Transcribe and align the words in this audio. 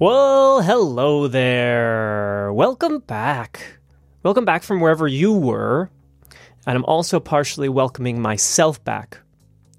Well, 0.00 0.62
hello 0.62 1.28
there. 1.28 2.50
Welcome 2.54 3.00
back. 3.00 3.80
Welcome 4.22 4.46
back 4.46 4.62
from 4.62 4.80
wherever 4.80 5.06
you 5.06 5.34
were. 5.34 5.90
And 6.66 6.76
I'm 6.76 6.86
also 6.86 7.20
partially 7.20 7.68
welcoming 7.68 8.18
myself 8.18 8.82
back 8.82 9.18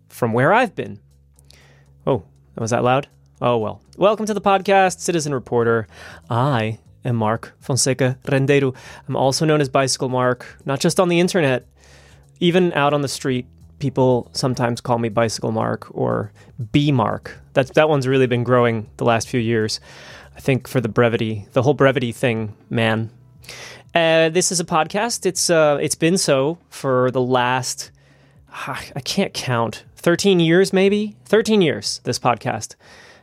from 0.09 0.31
where 0.31 0.53
I've 0.53 0.75
been. 0.75 0.99
Oh, 2.05 2.21
was 2.61 2.69
that 2.69 2.83
loud? 2.83 3.07
Oh, 3.41 3.57
well. 3.57 3.81
Welcome 3.97 4.27
to 4.27 4.35
the 4.35 4.41
podcast, 4.41 4.99
Citizen 4.99 5.33
Reporter. 5.33 5.87
I 6.29 6.77
am 7.03 7.15
Mark 7.15 7.53
Fonseca 7.59 8.19
Rendeiro. 8.25 8.75
I'm 9.07 9.15
also 9.15 9.45
known 9.45 9.61
as 9.61 9.67
Bicycle 9.67 10.09
Mark, 10.09 10.59
not 10.63 10.79
just 10.79 10.99
on 10.99 11.09
the 11.09 11.19
internet, 11.19 11.65
even 12.39 12.71
out 12.73 12.93
on 12.93 13.01
the 13.01 13.07
street. 13.07 13.47
People 13.79 14.29
sometimes 14.33 14.79
call 14.79 14.99
me 14.99 15.09
Bicycle 15.09 15.51
Mark 15.51 15.87
or 15.89 16.31
B 16.71 16.91
Mark. 16.91 17.35
That 17.53 17.73
that 17.73 17.89
one's 17.89 18.07
really 18.07 18.27
been 18.27 18.43
growing 18.43 18.87
the 18.97 19.05
last 19.05 19.27
few 19.27 19.39
years. 19.39 19.79
I 20.35 20.39
think 20.39 20.67
for 20.67 20.79
the 20.79 20.87
brevity, 20.87 21.47
the 21.53 21.63
whole 21.63 21.73
brevity 21.73 22.11
thing, 22.11 22.53
man. 22.69 23.09
Uh, 23.95 24.29
this 24.29 24.51
is 24.51 24.59
a 24.59 24.65
podcast. 24.65 25.25
It's 25.25 25.49
uh, 25.49 25.79
it's 25.81 25.95
been 25.95 26.19
so 26.19 26.59
for 26.69 27.09
the 27.09 27.21
last 27.21 27.89
I 28.51 28.99
can't 28.99 29.33
count 29.33 29.85
13 29.95 30.39
years 30.39 30.73
maybe 30.73 31.15
13 31.25 31.61
years. 31.61 32.01
This 32.03 32.19
podcast 32.19 32.75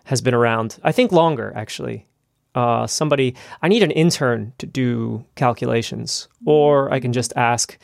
has 0.04 0.20
been 0.20 0.34
around. 0.34 0.78
I 0.82 0.92
think 0.92 1.12
longer 1.12 1.52
actually. 1.54 2.06
Uh, 2.54 2.86
somebody 2.86 3.36
I 3.62 3.68
need 3.68 3.82
an 3.82 3.90
intern 3.90 4.52
to 4.58 4.66
do 4.66 5.24
calculations, 5.36 6.28
or 6.44 6.92
I 6.92 6.98
can 6.98 7.12
just 7.12 7.32
ask 7.36 7.78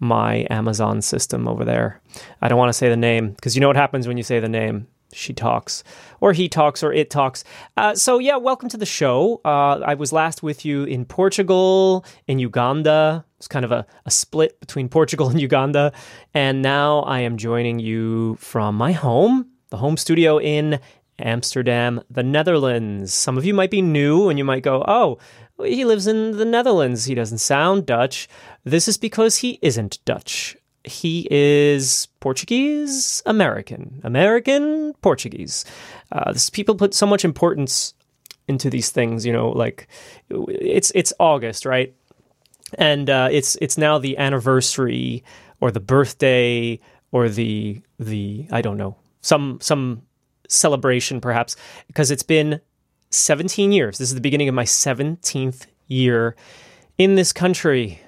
my 0.00 0.46
Amazon 0.50 1.00
system 1.00 1.48
over 1.48 1.64
there. 1.64 2.00
I 2.42 2.48
don't 2.48 2.58
want 2.58 2.68
to 2.68 2.74
say 2.74 2.88
the 2.88 2.96
name 2.96 3.30
because 3.30 3.54
you 3.54 3.60
know 3.60 3.68
what 3.68 3.76
happens 3.76 4.06
when 4.06 4.16
you 4.16 4.22
say 4.22 4.40
the 4.40 4.48
name 4.48 4.86
she 5.12 5.32
talks, 5.32 5.82
or 6.20 6.32
he 6.32 6.48
talks, 6.48 6.82
or 6.82 6.92
it 6.92 7.10
talks. 7.10 7.44
Uh, 7.76 7.94
so, 7.94 8.18
yeah, 8.18 8.36
welcome 8.36 8.68
to 8.68 8.76
the 8.76 8.86
show. 8.86 9.40
Uh, 9.44 9.80
I 9.84 9.94
was 9.94 10.12
last 10.12 10.42
with 10.42 10.64
you 10.64 10.84
in 10.84 11.04
Portugal, 11.04 12.04
in 12.26 12.38
Uganda. 12.38 13.24
It's 13.38 13.48
kind 13.48 13.64
of 13.64 13.72
a, 13.72 13.86
a 14.04 14.10
split 14.10 14.60
between 14.60 14.88
Portugal 14.98 15.28
and 15.28 15.40
Uganda. 15.40 15.92
And 16.34 16.62
now 16.62 17.00
I 17.00 17.20
am 17.20 17.36
joining 17.36 17.78
you 17.78 18.36
from 18.36 18.74
my 18.74 18.92
home, 18.92 19.48
the 19.70 19.78
home 19.78 19.96
studio 19.96 20.38
in 20.38 20.80
Amsterdam, 21.18 22.02
the 22.10 22.22
Netherlands. 22.22 23.14
Some 23.14 23.38
of 23.38 23.44
you 23.44 23.54
might 23.54 23.70
be 23.70 23.82
new 23.82 24.28
and 24.28 24.38
you 24.38 24.44
might 24.44 24.62
go, 24.62 24.84
oh, 24.86 25.18
he 25.64 25.84
lives 25.84 26.06
in 26.06 26.36
the 26.36 26.44
Netherlands. 26.44 27.06
He 27.06 27.14
doesn't 27.14 27.38
sound 27.38 27.86
Dutch. 27.86 28.28
This 28.62 28.86
is 28.86 28.98
because 28.98 29.38
he 29.38 29.58
isn't 29.62 30.04
Dutch 30.04 30.56
he 30.88 31.28
is 31.30 32.08
Portuguese 32.20 33.22
American, 33.26 34.00
American 34.04 34.94
Portuguese. 35.02 35.64
Uh, 36.10 36.32
this, 36.32 36.50
people 36.50 36.74
put 36.74 36.94
so 36.94 37.06
much 37.06 37.24
importance 37.24 37.94
into 38.48 38.70
these 38.70 38.90
things, 38.90 39.24
you 39.26 39.32
know, 39.32 39.50
like 39.50 39.86
it's 40.30 40.90
it's 40.94 41.12
August, 41.20 41.64
right? 41.64 41.94
And 42.74 43.08
uh, 43.08 43.28
it's 43.30 43.56
it's 43.56 43.78
now 43.78 43.98
the 43.98 44.18
anniversary 44.18 45.22
or 45.60 45.70
the 45.70 45.80
birthday 45.80 46.80
or 47.12 47.28
the 47.28 47.80
the 47.98 48.46
I 48.50 48.62
don't 48.62 48.76
know 48.76 48.96
some 49.20 49.58
some 49.60 50.02
celebration 50.48 51.20
perhaps 51.20 51.56
because 51.86 52.10
it's 52.10 52.22
been 52.22 52.60
17 53.10 53.72
years. 53.72 53.98
This 53.98 54.08
is 54.08 54.14
the 54.14 54.20
beginning 54.20 54.48
of 54.48 54.54
my 54.54 54.64
17th 54.64 55.66
year 55.86 56.36
in 56.96 57.14
this 57.14 57.32
country. 57.32 58.00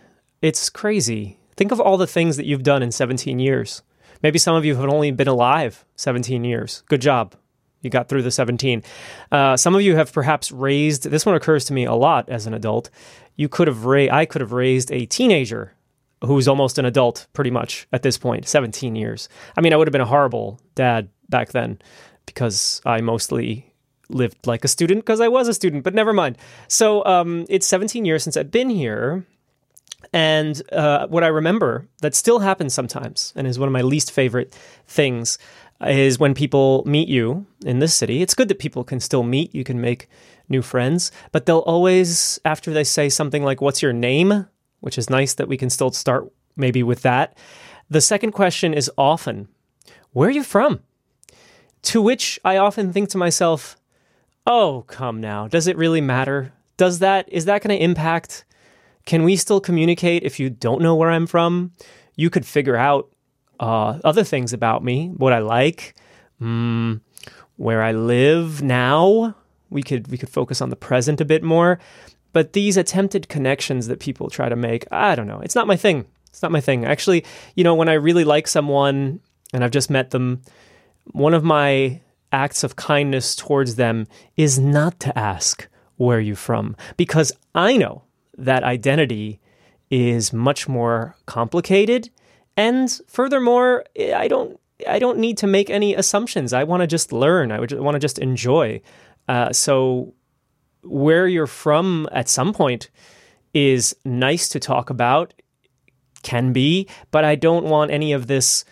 It's 0.42 0.70
crazy. 0.70 1.38
Think 1.60 1.72
of 1.72 1.80
all 1.80 1.98
the 1.98 2.06
things 2.06 2.38
that 2.38 2.46
you've 2.46 2.62
done 2.62 2.82
in 2.82 2.90
17 2.90 3.38
years. 3.38 3.82
Maybe 4.22 4.38
some 4.38 4.56
of 4.56 4.64
you 4.64 4.74
have 4.76 4.88
only 4.88 5.10
been 5.10 5.28
alive 5.28 5.84
17 5.96 6.42
years. 6.42 6.82
Good 6.88 7.02
job. 7.02 7.34
You 7.82 7.90
got 7.90 8.08
through 8.08 8.22
the 8.22 8.30
17. 8.30 8.82
Uh, 9.30 9.58
some 9.58 9.74
of 9.74 9.82
you 9.82 9.94
have 9.94 10.10
perhaps 10.10 10.50
raised, 10.50 11.10
this 11.10 11.26
one 11.26 11.34
occurs 11.34 11.66
to 11.66 11.74
me 11.74 11.84
a 11.84 11.92
lot 11.92 12.30
as 12.30 12.46
an 12.46 12.54
adult. 12.54 12.88
You 13.36 13.50
could 13.50 13.68
have 13.68 13.84
raised, 13.84 14.10
I 14.10 14.24
could 14.24 14.40
have 14.40 14.52
raised 14.52 14.90
a 14.90 15.04
teenager 15.04 15.74
who's 16.24 16.48
almost 16.48 16.78
an 16.78 16.86
adult 16.86 17.26
pretty 17.34 17.50
much 17.50 17.86
at 17.92 18.00
this 18.00 18.16
point, 18.16 18.48
17 18.48 18.96
years. 18.96 19.28
I 19.54 19.60
mean, 19.60 19.74
I 19.74 19.76
would 19.76 19.86
have 19.86 19.92
been 19.92 20.00
a 20.00 20.06
horrible 20.06 20.58
dad 20.76 21.10
back 21.28 21.50
then 21.50 21.78
because 22.24 22.80
I 22.86 23.02
mostly 23.02 23.70
lived 24.08 24.46
like 24.46 24.64
a 24.64 24.68
student 24.68 25.00
because 25.00 25.20
I 25.20 25.28
was 25.28 25.46
a 25.46 25.52
student, 25.52 25.84
but 25.84 25.92
never 25.92 26.14
mind. 26.14 26.38
So 26.68 27.04
um, 27.04 27.44
it's 27.50 27.66
17 27.66 28.06
years 28.06 28.24
since 28.24 28.38
I've 28.38 28.50
been 28.50 28.70
here. 28.70 29.26
And 30.12 30.60
uh, 30.72 31.06
what 31.06 31.22
I 31.22 31.28
remember 31.28 31.86
that 32.02 32.14
still 32.14 32.40
happens 32.40 32.74
sometimes, 32.74 33.32
and 33.36 33.46
is 33.46 33.58
one 33.58 33.68
of 33.68 33.72
my 33.72 33.82
least 33.82 34.10
favorite 34.10 34.56
things, 34.86 35.38
is 35.86 36.18
when 36.18 36.34
people 36.34 36.82
meet 36.84 37.08
you 37.08 37.46
in 37.64 37.78
this 37.78 37.94
city. 37.94 38.20
It's 38.20 38.34
good 38.34 38.48
that 38.48 38.58
people 38.58 38.84
can 38.84 39.00
still 39.00 39.22
meet, 39.22 39.54
you 39.54 39.64
can 39.64 39.80
make 39.80 40.08
new 40.48 40.62
friends, 40.62 41.12
but 41.32 41.46
they'll 41.46 41.58
always, 41.58 42.40
after 42.44 42.72
they 42.72 42.84
say 42.84 43.08
something 43.08 43.44
like, 43.44 43.60
What's 43.60 43.82
your 43.82 43.92
name? 43.92 44.46
which 44.80 44.96
is 44.96 45.10
nice 45.10 45.34
that 45.34 45.46
we 45.46 45.58
can 45.58 45.68
still 45.68 45.90
start 45.90 46.32
maybe 46.56 46.82
with 46.82 47.02
that. 47.02 47.36
The 47.90 48.00
second 48.00 48.32
question 48.32 48.72
is 48.74 48.90
often, 48.96 49.48
Where 50.12 50.28
are 50.28 50.32
you 50.32 50.42
from? 50.42 50.80
To 51.82 52.02
which 52.02 52.40
I 52.44 52.56
often 52.56 52.92
think 52.92 53.08
to 53.10 53.18
myself, 53.18 53.76
Oh, 54.46 54.84
come 54.88 55.20
now. 55.20 55.48
Does 55.48 55.66
it 55.66 55.76
really 55.76 56.00
matter? 56.00 56.52
Does 56.76 56.98
that, 57.00 57.28
is 57.30 57.44
that 57.44 57.62
going 57.62 57.76
to 57.76 57.82
impact? 57.84 58.44
Can 59.06 59.24
we 59.24 59.36
still 59.36 59.60
communicate 59.60 60.22
if 60.22 60.38
you 60.38 60.50
don't 60.50 60.82
know 60.82 60.94
where 60.94 61.10
I'm 61.10 61.26
from? 61.26 61.72
You 62.16 62.30
could 62.30 62.46
figure 62.46 62.76
out 62.76 63.10
uh, 63.58 63.98
other 64.04 64.24
things 64.24 64.52
about 64.52 64.84
me, 64.84 65.08
what 65.08 65.32
I 65.32 65.38
like, 65.38 65.94
mm, 66.40 67.00
where 67.56 67.82
I 67.82 67.92
live 67.92 68.62
now. 68.62 69.34
We 69.68 69.82
could 69.82 70.08
we 70.08 70.18
could 70.18 70.30
focus 70.30 70.60
on 70.60 70.70
the 70.70 70.76
present 70.76 71.20
a 71.20 71.24
bit 71.24 71.42
more. 71.42 71.78
But 72.32 72.52
these 72.52 72.76
attempted 72.76 73.28
connections 73.28 73.88
that 73.88 74.00
people 74.00 74.30
try 74.30 74.48
to 74.48 74.56
make, 74.56 74.86
I 74.92 75.14
don't 75.14 75.26
know. 75.26 75.40
It's 75.40 75.54
not 75.54 75.66
my 75.66 75.76
thing. 75.76 76.06
It's 76.28 76.42
not 76.42 76.52
my 76.52 76.60
thing. 76.60 76.84
Actually, 76.84 77.24
you 77.56 77.64
know, 77.64 77.74
when 77.74 77.88
I 77.88 77.94
really 77.94 78.24
like 78.24 78.46
someone 78.46 79.20
and 79.52 79.64
I've 79.64 79.72
just 79.72 79.90
met 79.90 80.10
them, 80.10 80.42
one 81.06 81.34
of 81.34 81.42
my 81.42 82.00
acts 82.32 82.62
of 82.62 82.76
kindness 82.76 83.34
towards 83.34 83.74
them 83.74 84.06
is 84.36 84.58
not 84.58 85.00
to 85.00 85.18
ask 85.18 85.68
where 85.96 86.18
are 86.18 86.20
you 86.20 86.36
from 86.36 86.76
because 86.96 87.32
I 87.54 87.76
know 87.76 88.04
that 88.44 88.62
identity 88.62 89.40
is 89.90 90.32
much 90.32 90.68
more 90.68 91.16
complicated. 91.26 92.10
And 92.56 92.90
furthermore, 93.08 93.84
I 93.98 94.28
don't 94.28 94.58
I 94.88 94.98
don't 94.98 95.18
need 95.18 95.38
to 95.38 95.46
make 95.46 95.68
any 95.68 95.94
assumptions. 95.94 96.52
I 96.52 96.64
want 96.64 96.80
to 96.82 96.86
just 96.86 97.12
learn. 97.12 97.52
I 97.52 97.60
want 97.60 97.94
to 97.94 97.98
just 97.98 98.18
enjoy. 98.18 98.80
Uh, 99.28 99.52
so 99.52 100.14
where 100.82 101.28
you're 101.28 101.46
from 101.46 102.08
at 102.12 102.28
some 102.28 102.52
point 102.52 102.90
is 103.52 103.94
nice 104.04 104.48
to 104.48 104.60
talk 104.60 104.90
about, 104.90 105.34
can 106.22 106.52
be, 106.52 106.88
but 107.10 107.24
I 107.24 107.34
don't 107.34 107.64
want 107.64 107.90
any 107.90 108.12
of 108.12 108.26
this. 108.26 108.64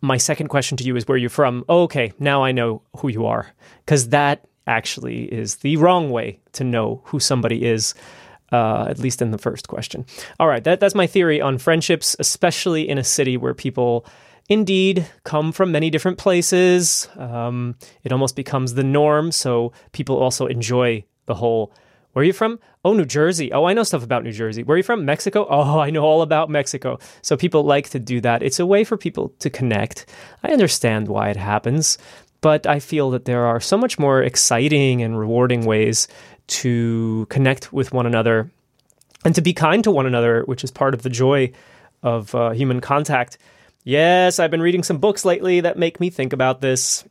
My 0.00 0.16
second 0.16 0.48
question 0.48 0.76
to 0.78 0.84
you 0.84 0.96
is 0.96 1.06
where 1.06 1.18
you're 1.18 1.30
from. 1.30 1.64
Oh, 1.68 1.82
okay, 1.82 2.12
now 2.18 2.42
I 2.42 2.50
know 2.52 2.82
who 2.96 3.08
you 3.08 3.26
are, 3.26 3.52
because 3.84 4.08
that 4.08 4.46
actually 4.66 5.24
is 5.32 5.56
the 5.56 5.76
wrong 5.76 6.10
way 6.10 6.40
to 6.52 6.64
know 6.64 7.02
who 7.04 7.20
somebody 7.20 7.64
is 7.64 7.94
uh, 8.52 8.86
at 8.88 8.98
least 8.98 9.22
in 9.22 9.30
the 9.30 9.38
first 9.38 9.68
question. 9.68 10.04
All 10.38 10.46
right, 10.46 10.62
that, 10.64 10.78
that's 10.78 10.94
my 10.94 11.06
theory 11.06 11.40
on 11.40 11.58
friendships, 11.58 12.14
especially 12.18 12.88
in 12.88 12.98
a 12.98 13.04
city 13.04 13.36
where 13.36 13.54
people 13.54 14.06
indeed 14.48 15.06
come 15.24 15.52
from 15.52 15.72
many 15.72 15.90
different 15.90 16.18
places. 16.18 17.08
Um, 17.16 17.76
it 18.04 18.12
almost 18.12 18.36
becomes 18.36 18.74
the 18.74 18.84
norm, 18.84 19.32
so 19.32 19.72
people 19.92 20.16
also 20.16 20.46
enjoy 20.46 21.04
the 21.26 21.34
whole. 21.34 21.72
Where 22.12 22.22
are 22.22 22.26
you 22.26 22.34
from? 22.34 22.58
Oh, 22.84 22.92
New 22.92 23.06
Jersey. 23.06 23.52
Oh, 23.52 23.64
I 23.64 23.72
know 23.72 23.84
stuff 23.84 24.04
about 24.04 24.24
New 24.24 24.32
Jersey. 24.32 24.62
Where 24.62 24.74
are 24.74 24.76
you 24.76 24.82
from? 24.82 25.06
Mexico. 25.06 25.46
Oh, 25.48 25.78
I 25.78 25.88
know 25.88 26.02
all 26.02 26.20
about 26.20 26.50
Mexico. 26.50 26.98
So 27.22 27.36
people 27.38 27.62
like 27.62 27.88
to 27.90 27.98
do 27.98 28.20
that. 28.20 28.42
It's 28.42 28.60
a 28.60 28.66
way 28.66 28.84
for 28.84 28.98
people 28.98 29.32
to 29.38 29.48
connect. 29.48 30.06
I 30.42 30.52
understand 30.52 31.08
why 31.08 31.30
it 31.30 31.36
happens, 31.36 31.96
but 32.42 32.66
I 32.66 32.80
feel 32.80 33.08
that 33.10 33.24
there 33.24 33.46
are 33.46 33.60
so 33.60 33.78
much 33.78 33.98
more 33.98 34.22
exciting 34.22 35.00
and 35.00 35.18
rewarding 35.18 35.64
ways 35.64 36.08
to 36.48 37.26
connect 37.30 37.72
with 37.72 37.92
one 37.92 38.06
another 38.06 38.50
and 39.24 39.34
to 39.34 39.40
be 39.40 39.52
kind 39.52 39.84
to 39.84 39.90
one 39.90 40.06
another, 40.06 40.42
which 40.44 40.64
is 40.64 40.70
part 40.70 40.94
of 40.94 41.02
the 41.02 41.10
joy 41.10 41.52
of 42.02 42.34
uh, 42.34 42.50
human 42.50 42.80
contact. 42.80 43.38
Yes, 43.84 44.38
I've 44.38 44.50
been 44.50 44.62
reading 44.62 44.82
some 44.82 44.98
books 44.98 45.24
lately 45.24 45.60
that 45.60 45.78
make 45.78 46.00
me 46.00 46.10
think 46.10 46.32
about 46.32 46.60
this. 46.60 47.04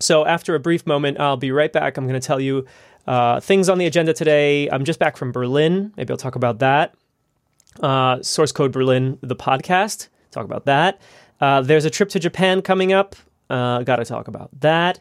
So, 0.00 0.26
after 0.26 0.54
a 0.54 0.60
brief 0.60 0.86
moment, 0.86 1.20
I'll 1.20 1.36
be 1.36 1.52
right 1.52 1.72
back. 1.72 1.96
I'm 1.96 2.08
going 2.08 2.20
to 2.20 2.26
tell 2.26 2.40
you 2.40 2.66
uh, 3.06 3.40
things 3.40 3.68
on 3.68 3.78
the 3.78 3.86
agenda 3.86 4.12
today. 4.12 4.68
I'm 4.70 4.84
just 4.84 4.98
back 4.98 5.16
from 5.16 5.32
Berlin. 5.32 5.92
Maybe 5.96 6.10
I'll 6.12 6.16
talk 6.16 6.34
about 6.34 6.58
that. 6.58 6.94
Uh, 7.80 8.20
Source 8.22 8.52
Code 8.52 8.72
Berlin, 8.72 9.18
the 9.22 9.36
podcast. 9.36 10.08
Talk 10.30 10.44
about 10.44 10.64
that. 10.66 11.00
Uh, 11.40 11.60
there's 11.60 11.84
a 11.84 11.90
trip 11.90 12.08
to 12.10 12.18
Japan 12.18 12.62
coming 12.62 12.92
up. 12.92 13.14
Uh, 13.48 13.82
Got 13.82 13.96
to 13.96 14.04
talk 14.04 14.28
about 14.28 14.50
that. 14.60 15.00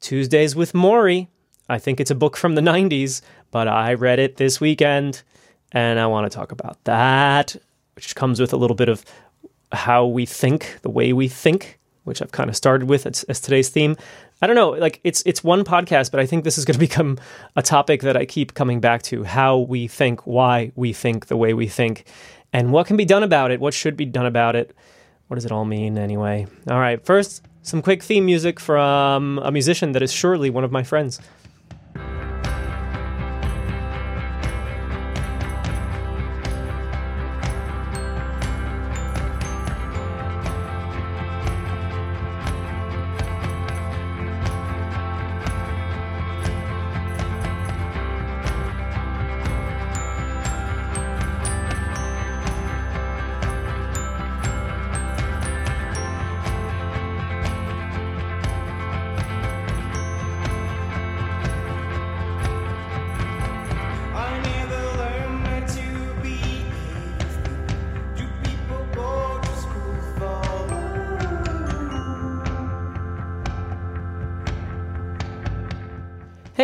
Tuesdays 0.00 0.54
with 0.54 0.72
Morrie. 0.72 1.28
I 1.68 1.78
think 1.78 2.00
it's 2.00 2.10
a 2.10 2.14
book 2.14 2.36
from 2.36 2.54
the 2.54 2.60
90s, 2.60 3.22
but 3.50 3.68
I 3.68 3.94
read 3.94 4.18
it 4.18 4.36
this 4.36 4.60
weekend 4.60 5.22
and 5.72 5.98
I 5.98 6.06
want 6.06 6.30
to 6.30 6.34
talk 6.34 6.52
about 6.52 6.82
that, 6.84 7.56
which 7.96 8.14
comes 8.14 8.40
with 8.40 8.52
a 8.52 8.56
little 8.56 8.76
bit 8.76 8.88
of 8.88 9.04
how 9.72 10.06
we 10.06 10.26
think, 10.26 10.78
the 10.82 10.90
way 10.90 11.12
we 11.12 11.28
think, 11.28 11.78
which 12.04 12.22
I've 12.22 12.32
kind 12.32 12.48
of 12.48 12.56
started 12.56 12.88
with 12.88 13.06
as, 13.06 13.24
as 13.24 13.40
today's 13.40 13.68
theme. 13.68 13.96
I 14.40 14.46
don't 14.46 14.56
know, 14.56 14.70
like 14.70 15.00
it's 15.04 15.22
it's 15.24 15.42
one 15.42 15.64
podcast, 15.64 16.10
but 16.10 16.20
I 16.20 16.26
think 16.26 16.44
this 16.44 16.58
is 16.58 16.64
going 16.64 16.74
to 16.78 16.78
become 16.78 17.18
a 17.56 17.62
topic 17.62 18.02
that 18.02 18.16
I 18.16 18.24
keep 18.24 18.54
coming 18.54 18.80
back 18.80 19.02
to: 19.04 19.24
how 19.24 19.58
we 19.58 19.88
think, 19.88 20.26
why 20.26 20.72
we 20.76 20.92
think 20.92 21.26
the 21.26 21.36
way 21.36 21.54
we 21.54 21.66
think, 21.66 22.04
and 22.52 22.72
what 22.72 22.86
can 22.86 22.96
be 22.96 23.04
done 23.04 23.22
about 23.22 23.50
it. 23.50 23.60
What 23.60 23.74
should 23.74 23.96
be 23.96 24.04
done 24.04 24.26
about 24.26 24.54
it? 24.54 24.76
What 25.28 25.36
does 25.36 25.46
it 25.46 25.52
all 25.52 25.64
mean 25.64 25.96
anyway? 25.96 26.46
All 26.68 26.78
right, 26.78 27.04
first, 27.04 27.42
some 27.62 27.80
quick 27.80 28.02
theme 28.02 28.26
music 28.26 28.60
from 28.60 29.38
a 29.38 29.50
musician 29.50 29.92
that 29.92 30.02
is 30.02 30.12
surely 30.12 30.50
one 30.50 30.64
of 30.64 30.70
my 30.70 30.82
friends. 30.82 31.20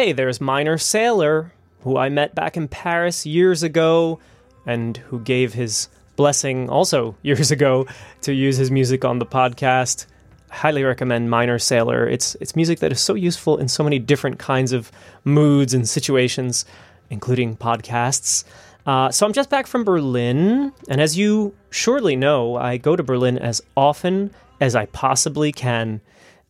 Hey, 0.01 0.13
there's 0.13 0.41
Minor 0.41 0.79
Sailor, 0.79 1.53
who 1.83 1.99
I 1.99 2.09
met 2.09 2.35
back 2.35 2.57
in 2.57 2.69
Paris 2.69 3.27
years 3.27 3.63
ago, 3.63 4.19
and 4.65 4.97
who 4.97 5.21
gave 5.21 5.53
his 5.53 5.91
blessing 6.17 6.71
also 6.71 7.17
years 7.23 7.51
ago 7.51 7.87
to 8.23 8.33
use 8.33 8.57
his 8.57 8.71
music 8.71 9.05
on 9.05 9.19
the 9.19 9.27
podcast. 9.27 10.07
Highly 10.49 10.85
recommend 10.85 11.29
Minor 11.29 11.59
Sailor. 11.59 12.09
It's 12.09 12.35
it's 12.37 12.57
music 12.57 12.79
that 12.79 12.93
is 12.93 13.01
so 13.03 13.13
useful 13.13 13.59
in 13.59 13.69
so 13.69 13.85
many 13.85 13.99
different 13.99 14.39
kinds 14.39 14.73
of 14.73 14.91
moods 15.25 15.75
and 15.75 15.87
situations, 15.87 16.65
including 17.11 17.59
podcasts. 17.59 18.45
Uh, 18.87 19.11
so 19.11 19.27
I'm 19.27 19.35
just 19.35 19.51
back 19.51 19.67
from 19.67 19.85
Berlin, 19.85 20.73
and 20.89 20.99
as 21.03 21.19
you 21.19 21.55
surely 21.69 22.17
know, 22.17 22.57
I 22.57 22.79
go 22.79 22.97
to 22.97 23.03
Berlin 23.03 23.37
as 23.37 23.61
often 23.77 24.31
as 24.63 24.75
I 24.75 24.87
possibly 24.87 25.53
can. 25.53 26.01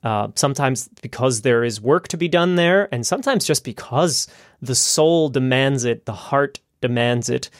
Uh, 0.03 0.29
sometimes 0.35 0.89
because 1.03 1.43
there 1.43 1.63
is 1.63 1.81
work 1.81 2.09
to 2.09 2.17
be 2.17 2.29
done 2.29 2.57
there, 2.57 2.89
and 2.93 3.07
sometimes 3.07 3.45
just 3.45 3.65
because 3.65 4.27
the 4.63 4.75
soul 4.75 5.29
demands 5.29 5.85
it, 5.85 6.07
the 6.07 6.13
heart 6.13 6.59
demands 6.81 7.29
it. 7.29 7.51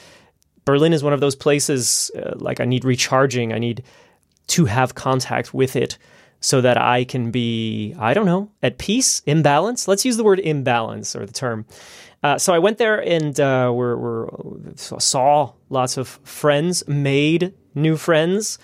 Berlin 0.65 0.93
is 0.93 1.03
one 1.03 1.13
of 1.13 1.19
those 1.19 1.35
places 1.35 2.09
uh, 2.15 2.33
like 2.35 2.59
I 2.59 2.65
need 2.65 2.83
recharging. 2.83 3.53
I 3.53 3.59
need 3.59 3.83
to 4.47 4.65
have 4.65 4.95
contact 4.95 5.53
with 5.53 5.75
it 5.75 5.97
so 6.39 6.59
that 6.61 6.77
I 6.77 7.03
can 7.03 7.29
be, 7.29 7.95
I 7.99 8.13
don't 8.13 8.25
know, 8.25 8.49
at 8.63 8.79
peace, 8.79 9.21
imbalance. 9.25 9.87
Let's 9.87 10.03
use 10.03 10.17
the 10.17 10.23
word 10.23 10.39
imbalance 10.39 11.15
or 11.15 11.25
the 11.25 11.33
term. 11.33 11.65
Uh, 12.23 12.37
so 12.37 12.53
I 12.53 12.59
went 12.59 12.77
there 12.79 12.99
and 12.99 13.39
uh, 13.39 13.71
we're, 13.73 13.95
we're, 13.95 14.29
saw 14.75 15.53
lots 15.69 15.97
of 15.97 16.07
friends, 16.23 16.87
made 16.87 17.53
new 17.75 17.95
friends, 17.95 18.57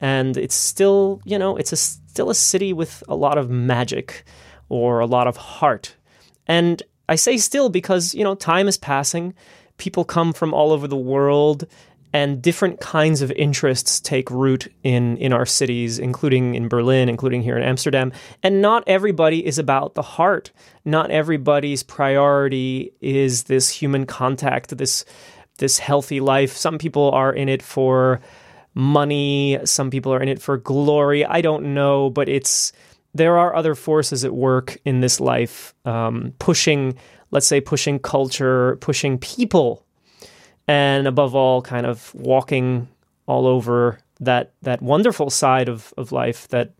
and 0.00 0.36
it's 0.36 0.54
still, 0.54 1.20
you 1.24 1.38
know, 1.38 1.56
it's 1.56 1.72
a, 1.72 1.76
still 1.76 2.30
a 2.30 2.34
city 2.34 2.72
with 2.72 3.02
a 3.08 3.14
lot 3.14 3.38
of 3.38 3.50
magic 3.50 4.24
or 4.68 5.00
a 5.00 5.06
lot 5.06 5.26
of 5.26 5.36
heart. 5.36 5.96
And 6.46 6.82
I 7.08 7.16
say 7.16 7.36
still 7.36 7.68
because, 7.68 8.14
you 8.14 8.24
know, 8.24 8.34
time 8.34 8.68
is 8.68 8.78
passing. 8.78 9.34
People 9.76 10.04
come 10.04 10.32
from 10.32 10.54
all 10.54 10.72
over 10.72 10.86
the 10.86 10.96
world 10.96 11.66
and 12.12 12.42
different 12.42 12.80
kinds 12.80 13.22
of 13.22 13.30
interests 13.32 14.00
take 14.00 14.30
root 14.30 14.72
in 14.82 15.16
in 15.18 15.32
our 15.32 15.46
cities 15.46 15.98
including 15.98 16.54
in 16.54 16.68
Berlin 16.68 17.08
including 17.08 17.42
here 17.42 17.56
in 17.56 17.62
Amsterdam 17.62 18.12
and 18.42 18.60
not 18.60 18.82
everybody 18.86 19.44
is 19.46 19.58
about 19.58 19.94
the 19.94 20.02
heart 20.02 20.50
not 20.84 21.10
everybody's 21.10 21.82
priority 21.82 22.92
is 23.00 23.44
this 23.44 23.68
human 23.70 24.06
contact 24.06 24.76
this 24.76 25.04
this 25.58 25.78
healthy 25.78 26.20
life 26.20 26.56
some 26.56 26.78
people 26.78 27.10
are 27.12 27.32
in 27.32 27.48
it 27.48 27.62
for 27.62 28.20
money 28.74 29.58
some 29.64 29.90
people 29.90 30.12
are 30.12 30.20
in 30.22 30.28
it 30.28 30.40
for 30.40 30.56
glory 30.56 31.24
i 31.24 31.40
don't 31.40 31.74
know 31.74 32.10
but 32.10 32.28
it's 32.28 32.72
there 33.12 33.36
are 33.38 33.56
other 33.56 33.74
forces 33.74 34.24
at 34.24 34.32
work 34.32 34.78
in 34.84 35.00
this 35.00 35.18
life 35.20 35.74
um, 35.84 36.32
pushing 36.38 36.96
let's 37.30 37.46
say 37.46 37.60
pushing 37.60 37.98
culture 37.98 38.76
pushing 38.76 39.18
people 39.18 39.84
and 40.70 41.08
above 41.08 41.34
all, 41.34 41.62
kind 41.62 41.84
of 41.84 42.14
walking 42.14 42.86
all 43.26 43.48
over 43.48 43.98
that 44.20 44.52
that 44.62 44.80
wonderful 44.80 45.28
side 45.28 45.68
of, 45.68 45.92
of 45.96 46.12
life 46.12 46.46
that 46.48 46.74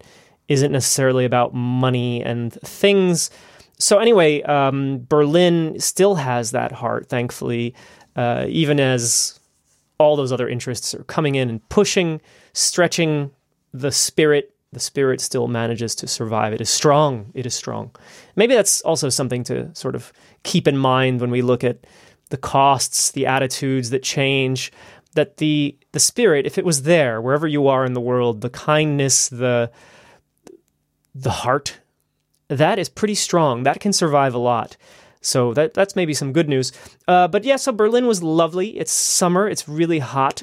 isn't 0.47 0.71
necessarily 0.71 1.25
about 1.25 1.55
money 1.55 2.23
and 2.23 2.53
things. 2.53 3.31
So 3.81 3.99
anyway, 3.99 4.43
um, 4.43 5.07
Berlin 5.09 5.81
still 5.81 6.15
has 6.15 6.53
that 6.53 6.71
heart, 6.71 7.09
thankfully, 7.09 7.75
uh, 8.15 8.47
even 8.49 8.79
as 8.79 9.40
all 10.01 10.17
those 10.17 10.33
other 10.33 10.49
interests 10.49 10.95
are 10.95 11.05
coming 11.05 11.35
in 11.35 11.51
and 11.51 11.69
pushing, 11.69 12.21
stretching 12.55 13.31
the 13.73 13.93
spirit. 13.93 14.55
The 14.73 14.81
spirit 14.81 15.21
still 15.21 15.47
manages 15.47 15.95
to 15.97 16.07
survive. 16.07 16.53
It 16.53 16.61
is 16.61 16.71
strong. 16.71 17.31
It 17.35 17.45
is 17.45 17.55
strong. 17.55 17.91
Maybe 18.35 18.55
that's 18.55 18.81
also 18.83 19.09
something 19.09 19.45
to 19.45 19.75
sort 19.75 19.95
of 19.95 20.13
keep 20.43 20.67
in 20.67 20.79
mind 20.79 21.21
when 21.21 21.31
we 21.31 21.43
look 21.43 21.65
at 21.65 21.87
the 22.31 22.37
costs, 22.37 23.11
the 23.11 23.27
attitudes 23.27 23.91
that 23.91 24.03
change, 24.03 24.73
that 25.15 25.37
the 25.37 25.77
the 25.93 26.01
spirit, 26.01 26.47
if 26.47 26.57
it 26.57 26.65
was 26.65 26.83
there, 26.83 27.21
wherever 27.21 27.47
you 27.47 27.67
are 27.67 27.85
in 27.85 27.93
the 27.93 28.01
world, 28.01 28.41
the 28.41 28.51
kindness, 28.51 29.29
the 29.29 29.71
the 31.15 31.31
heart, 31.31 31.81
that 32.49 32.79
is 32.79 32.89
pretty 32.89 33.17
strong. 33.17 33.65
That 33.65 33.81
can 33.81 33.93
survive 33.93 34.35
a 34.35 34.39
lot. 34.39 34.77
So 35.21 35.53
that 35.55 35.75
that's 35.75 35.97
maybe 35.97 36.15
some 36.15 36.33
good 36.33 36.49
news. 36.49 36.73
Uh, 37.07 37.29
but 37.29 37.45
yeah, 37.45 37.57
so 37.57 37.73
Berlin 37.73 38.07
was 38.07 38.23
lovely. 38.23 38.79
It's 38.79 38.93
summer. 38.93 39.49
It's 39.49 39.69
really 39.69 39.99
hot, 39.99 40.43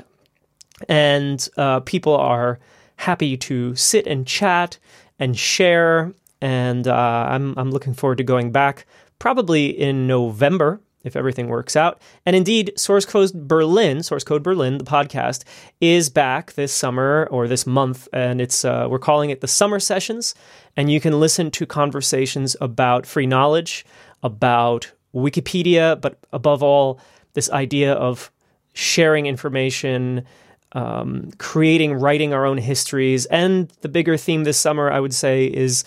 and 0.88 1.48
uh, 1.58 1.80
people 1.82 2.16
are 2.16 2.60
happy 2.98 3.38
to 3.38 3.76
sit 3.76 4.06
and 4.08 4.28
chat 4.28 4.78
and 5.20 5.38
share. 5.38 6.14
And 6.42 6.88
uh, 6.88 7.28
I'm 7.30 7.58
I'm 7.58 7.72
looking 7.72 7.94
forward 7.96 8.20
to 8.20 8.24
going 8.24 8.52
back 8.52 8.86
probably 9.18 9.68
in 9.68 10.06
November 10.06 10.80
if 11.08 11.16
everything 11.16 11.48
works 11.48 11.76
out. 11.76 12.00
And 12.26 12.36
indeed, 12.36 12.74
Source 12.76 13.06
Code 13.06 13.32
Berlin, 13.34 14.04
Source 14.04 14.24
Code 14.24 14.44
Berlin, 14.44 14.78
the 14.78 14.84
podcast, 14.84 15.44
is 15.82 16.10
back 16.10 16.54
this 16.54 16.74
summer 16.74 17.28
or 17.32 17.48
this 17.48 17.66
month, 17.66 18.08
and 18.14 18.40
it's 18.40 18.64
uh, 18.64 18.88
we're 18.90 19.00
calling 19.00 19.32
it 19.32 19.42
the 19.42 19.48
Summer 19.48 19.80
Sessions. 19.80 20.36
And 20.76 20.92
you 20.92 21.02
can 21.02 21.20
listen 21.20 21.50
to 21.52 21.66
conversations 21.66 22.56
about 22.62 23.08
free 23.08 23.26
knowledge, 23.26 23.84
about 24.24 24.92
Wikipedia, 25.14 26.00
but 26.00 26.18
above 26.34 26.64
all, 26.64 27.00
this 27.34 27.50
idea 27.52 27.94
of 27.94 28.32
sharing 28.74 29.26
information. 29.26 30.26
Um, 30.74 31.32
creating, 31.38 31.94
writing 31.94 32.34
our 32.34 32.46
own 32.46 32.58
histories, 32.58 33.26
and 33.28 33.72
the 33.82 33.88
bigger 33.88 34.18
theme 34.18 34.44
this 34.44 34.58
summer, 34.58 34.92
I 34.92 35.00
would 35.00 35.14
say, 35.14 35.46
is 35.46 35.86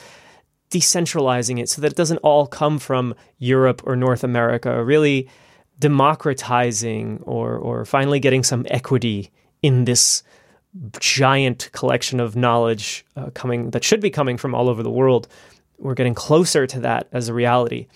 decentralizing 0.71 1.61
it 1.61 1.69
so 1.69 1.83
that 1.83 1.93
it 1.93 1.97
doesn't 1.97 2.19
all 2.19 2.47
come 2.47 2.79
from 2.79 3.15
Europe 3.39 3.83
or 3.85 3.95
North 3.95 4.25
America, 4.25 4.83
really 4.83 5.29
democratizing 5.79 7.21
or, 7.25 7.57
or 7.57 7.85
finally 7.85 8.21
getting 8.21 8.43
some 8.43 8.67
equity 8.71 9.31
in 9.63 9.85
this 9.85 10.23
giant 11.01 11.71
collection 11.73 12.21
of 12.21 12.37
knowledge 12.37 13.05
uh, 13.17 13.31
coming 13.35 13.71
that 13.71 13.83
should 13.83 14.01
be 14.01 14.11
coming 14.11 14.37
from 14.37 14.55
all 14.55 14.69
over 14.69 14.83
the 14.83 14.91
world. 14.91 15.27
We're 15.79 15.95
getting 15.95 16.15
closer 16.15 16.67
to 16.67 16.81
that 16.81 17.09
as 17.13 17.29
a 17.29 17.35
reality. 17.35 17.89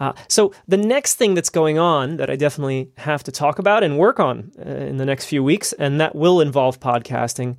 Uh, 0.00 0.12
so 0.28 0.52
the 0.66 0.76
next 0.76 1.14
thing 1.14 1.34
that's 1.34 1.50
going 1.50 1.78
on 1.78 2.16
that 2.16 2.28
I 2.28 2.36
definitely 2.36 2.90
have 2.98 3.22
to 3.24 3.32
talk 3.32 3.58
about 3.58 3.82
and 3.84 3.98
work 3.98 4.18
on 4.18 4.50
uh, 4.58 4.68
in 4.68 4.96
the 4.96 5.06
next 5.06 5.26
few 5.26 5.42
weeks, 5.42 5.72
and 5.74 6.00
that 6.00 6.14
will 6.14 6.40
involve 6.40 6.80
podcasting, 6.80 7.56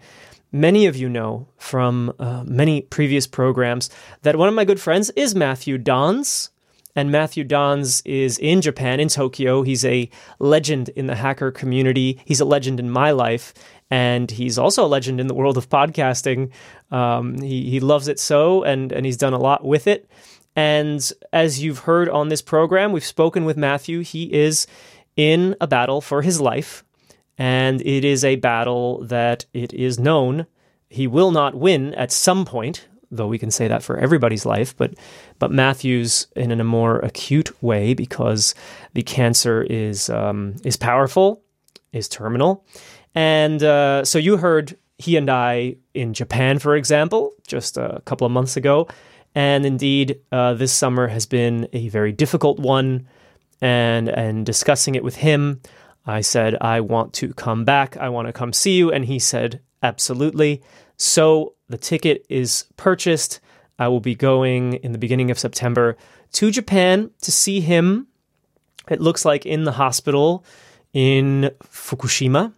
Many 0.56 0.86
of 0.86 0.96
you 0.96 1.10
know 1.10 1.50
from 1.58 2.14
uh, 2.18 2.46
many 2.46 2.84
previous 2.84 3.28
programs 3.28 3.90
that 4.22 4.38
one 4.38 4.48
of 4.48 4.56
my 4.56 4.64
good 4.64 4.80
friends 4.80 5.10
is 5.18 5.36
Matthew 5.36 5.78
Dons. 5.78 6.50
And 6.96 7.12
Matthew 7.12 7.44
Dons 7.44 8.02
is 8.06 8.38
in 8.38 8.62
Japan, 8.62 9.02
in 9.02 9.10
Tokyo. 9.10 9.64
He's 9.64 9.84
a 9.84 10.10
legend 10.40 10.88
in 10.96 11.08
the 11.08 11.16
hacker 11.16 11.52
community. 11.52 12.22
He's 12.24 12.40
a 12.40 12.46
legend 12.46 12.80
in 12.80 12.90
my 12.90 13.12
life. 13.12 13.54
And 13.92 14.32
he's 14.32 14.58
also 14.58 14.86
a 14.86 14.88
legend 14.88 15.20
in 15.20 15.28
the 15.28 15.34
world 15.34 15.58
of 15.58 15.68
podcasting. 15.68 16.52
Um, 16.90 17.38
he, 17.42 17.70
he 17.70 17.82
loves 17.82 18.08
it 18.08 18.18
so, 18.18 18.64
and, 18.64 18.94
and 18.94 19.06
he's 19.06 19.18
done 19.18 19.34
a 19.34 19.38
lot 19.38 19.66
with 19.66 19.88
it. 19.88 20.10
And 20.56 21.12
as 21.34 21.62
you've 21.62 21.80
heard 21.80 22.08
on 22.10 22.30
this 22.30 22.42
program, 22.42 22.92
we've 22.92 23.04
spoken 23.04 23.46
with 23.46 23.58
Matthew. 23.58 24.02
He 24.02 24.32
is 24.34 24.68
in 25.16 25.56
a 25.60 25.68
battle 25.68 26.02
for 26.02 26.22
his 26.22 26.40
life, 26.40 26.84
and 27.38 27.82
it 27.82 28.06
is 28.06 28.24
a 28.24 28.38
battle 28.38 29.04
that 29.06 29.46
it 29.54 29.74
is 29.74 30.00
known 30.00 30.46
he 30.90 31.08
will 31.08 31.32
not 31.32 31.56
win 31.56 31.94
at 31.96 32.12
some 32.12 32.46
point, 32.46 32.88
though 33.12 33.28
we 33.28 33.38
can 33.38 33.52
say 33.52 33.68
that 33.68 33.84
for 33.84 33.98
everybody's 33.98 34.46
life, 34.46 34.76
but 34.78 34.94
but 35.40 35.52
Matthew's 35.52 36.28
in 36.36 36.52
a 36.52 36.64
more 36.64 37.00
acute 37.00 37.62
way 37.62 37.94
because 37.94 38.56
the 38.94 39.04
cancer 39.04 39.64
is 39.64 40.10
um, 40.10 40.56
is 40.64 40.78
powerful, 40.78 41.42
is 41.92 42.08
terminal, 42.08 42.66
and 43.14 43.62
uh, 43.62 44.06
so 44.06 44.18
you 44.18 44.38
heard 44.38 44.78
he 44.98 45.18
and 45.18 45.30
I 45.30 45.76
in 45.94 46.14
Japan, 46.14 46.60
for 46.60 46.76
example, 46.76 47.34
just 47.46 47.76
a 47.78 48.02
couple 48.06 48.26
of 48.26 48.32
months 48.32 48.56
ago, 48.56 48.88
and 49.36 49.66
indeed 49.66 50.22
uh, 50.32 50.56
this 50.56 50.74
summer 50.74 51.08
has 51.08 51.28
been 51.28 51.68
a 51.74 51.90
very 51.90 52.12
difficult 52.12 52.58
one, 52.58 53.08
and 53.62 54.10
and 54.10 54.46
discussing 54.46 54.96
it 54.96 55.04
with 55.04 55.18
him. 55.18 55.62
I 56.06 56.22
said, 56.22 56.56
I 56.62 56.82
want 56.82 57.14
to 57.14 57.34
come 57.34 57.66
back. 57.66 57.98
I 57.98 58.10
want 58.10 58.28
to 58.28 58.34
come 58.34 58.54
see 58.54 58.78
you. 58.78 58.92
And 58.92 59.06
he 59.06 59.18
said, 59.18 59.62
absolutely. 59.82 60.62
So 60.98 61.56
the 61.68 61.80
ticket 61.80 62.26
is 62.30 62.66
purchased. 62.78 63.40
I 63.80 63.88
will 63.88 64.00
be 64.00 64.14
going 64.14 64.74
in 64.76 64.92
the 64.92 65.00
beginning 65.00 65.32
of 65.32 65.40
September 65.40 65.98
to 66.34 66.52
Japan 66.52 67.10
to 67.22 67.32
see 67.32 67.60
him. 67.60 68.08
It 68.88 69.02
looks 69.02 69.26
like 69.26 69.48
in 69.48 69.64
the 69.64 69.72
hospital 69.72 70.46
in 70.94 71.50
Fukushima, 71.64 72.54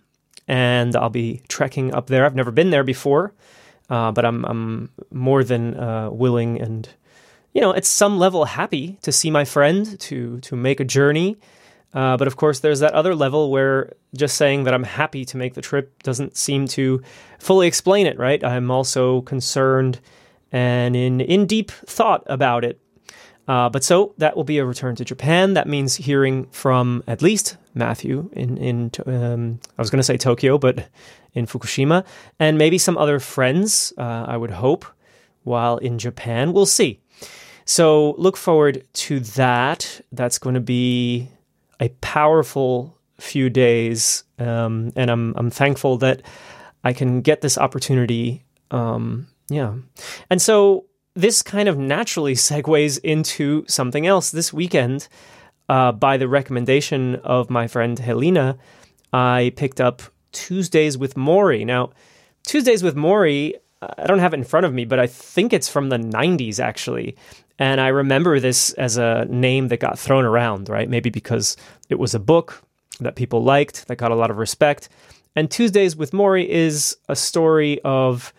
and 0.48 0.96
I'll 0.96 1.10
be 1.10 1.42
trekking 1.48 1.94
up 1.94 2.08
there. 2.08 2.26
I've 2.26 2.36
never 2.36 2.52
been 2.52 2.70
there 2.70 2.84
before, 2.84 3.34
uh, 3.90 4.12
but 4.12 4.26
I'm 4.26 4.46
I'm 4.46 4.90
more 5.12 5.44
than 5.44 5.78
uh, 5.78 6.10
willing 6.10 6.62
and 6.62 6.88
you 7.54 7.62
know 7.62 7.74
at 7.74 7.86
some 7.86 8.18
level 8.18 8.46
happy 8.46 8.98
to 9.02 9.12
see 9.12 9.32
my 9.32 9.46
friend 9.46 10.00
to 10.02 10.40
to 10.42 10.56
make 10.56 10.80
a 10.80 10.86
journey. 10.86 11.38
Uh, 11.94 12.18
but 12.18 12.28
of 12.28 12.36
course, 12.36 12.60
there's 12.60 12.82
that 12.82 12.94
other 12.94 13.16
level 13.16 13.50
where 13.50 13.94
just 14.16 14.36
saying 14.36 14.66
that 14.66 14.74
I'm 14.74 14.84
happy 14.84 15.24
to 15.26 15.38
make 15.38 15.54
the 15.54 15.62
trip 15.62 16.04
doesn't 16.04 16.36
seem 16.36 16.68
to 16.70 17.02
fully 17.40 17.66
explain 17.66 18.06
it, 18.08 18.20
right? 18.20 18.44
I'm 18.44 18.70
also 18.70 19.22
concerned 19.22 20.00
and 20.52 20.96
in, 20.96 21.22
in 21.22 21.46
deep 21.46 21.72
thought 21.72 22.24
about 22.28 22.64
it. 22.64 22.80
Uh, 23.48 23.70
but 23.70 23.84
so 23.84 24.14
that 24.18 24.36
will 24.36 24.44
be 24.44 24.58
a 24.58 24.66
return 24.66 24.96
to 24.96 25.06
Japan. 25.06 25.54
That 25.54 25.68
means 25.68 25.96
hearing 25.96 26.48
from 26.52 27.04
at 27.08 27.22
least 27.22 27.58
Matthew 27.74 28.30
in 28.34 28.58
in 28.58 28.92
um, 29.06 29.60
I 29.78 29.82
was 29.82 29.90
going 29.90 30.00
to 30.00 30.04
say 30.04 30.18
Tokyo, 30.18 30.58
but 30.58 30.90
in 31.34 31.46
Fukushima, 31.46 32.06
and 32.40 32.58
maybe 32.58 32.78
some 32.78 32.98
other 32.98 33.20
friends. 33.20 33.94
Uh, 33.98 34.26
I 34.28 34.36
would 34.36 34.52
hope 34.52 34.86
while 35.44 35.78
in 35.78 35.98
Japan. 35.98 36.52
We'll 36.52 36.66
see. 36.66 37.00
So 37.64 38.16
look 38.18 38.38
forward 38.38 38.86
to 38.94 39.20
that. 39.22 40.02
That's 40.12 40.40
going 40.40 40.56
to 40.56 40.62
be 40.62 41.30
a 41.80 41.90
powerful 42.02 42.98
few 43.20 43.50
days, 43.50 44.24
um, 44.40 44.92
and 44.96 45.10
I'm 45.10 45.34
I'm 45.38 45.50
thankful 45.50 45.98
that 46.00 46.22
I 46.84 46.94
can 46.94 47.22
get 47.22 47.42
this 47.42 47.58
opportunity. 47.58 48.44
Um, 48.72 49.28
yeah, 49.50 49.76
and 50.30 50.42
so 50.42 50.87
this 51.18 51.42
kind 51.42 51.68
of 51.68 51.78
naturally 51.78 52.34
segues 52.48 53.00
into 53.04 53.66
something 53.68 54.06
else. 54.06 54.32
This 54.32 54.54
weekend, 54.54 55.08
uh, 55.68 55.92
by 55.92 56.18
the 56.18 56.28
recommendation 56.28 57.16
of 57.18 57.50
my 57.50 57.68
friend 57.68 57.98
Helena, 57.98 58.58
I 59.12 59.52
picked 59.56 59.82
up 59.82 60.02
Tuesdays 60.32 60.98
with 60.98 61.16
Morrie. 61.16 61.66
Now, 61.66 61.92
Tuesdays 62.44 62.84
with 62.84 62.96
Morrie, 62.96 63.54
I 63.82 64.06
don't 64.06 64.20
have 64.20 64.34
it 64.34 64.38
in 64.38 64.44
front 64.44 64.66
of 64.66 64.74
me, 64.74 64.86
but 64.86 65.00
I 65.00 65.08
think 65.08 65.54
it's 65.54 65.68
from 65.68 65.90
the 65.90 65.98
90s 65.98 66.60
actually. 66.60 67.16
And 67.60 67.82
I 67.82 67.88
remember 67.88 68.40
this 68.40 68.74
as 68.74 68.98
a 68.98 69.26
name 69.26 69.70
that 69.70 69.80
got 69.80 69.98
thrown 69.98 70.26
around, 70.26 70.70
right? 70.70 70.88
Maybe 70.88 71.10
because 71.10 71.58
it 71.90 71.98
was 71.98 72.14
a 72.14 72.20
book 72.20 72.62
that 73.00 73.16
people 73.16 73.44
liked, 73.44 73.88
that 73.88 73.98
got 73.98 74.12
a 74.12 74.16
lot 74.16 74.30
of 74.30 74.38
respect. 74.38 74.90
And 75.36 75.50
Tuesdays 75.50 75.96
with 75.96 76.12
Morrie 76.12 76.48
is 76.48 76.98
a 77.10 77.16
story 77.16 77.80
of 77.84 78.34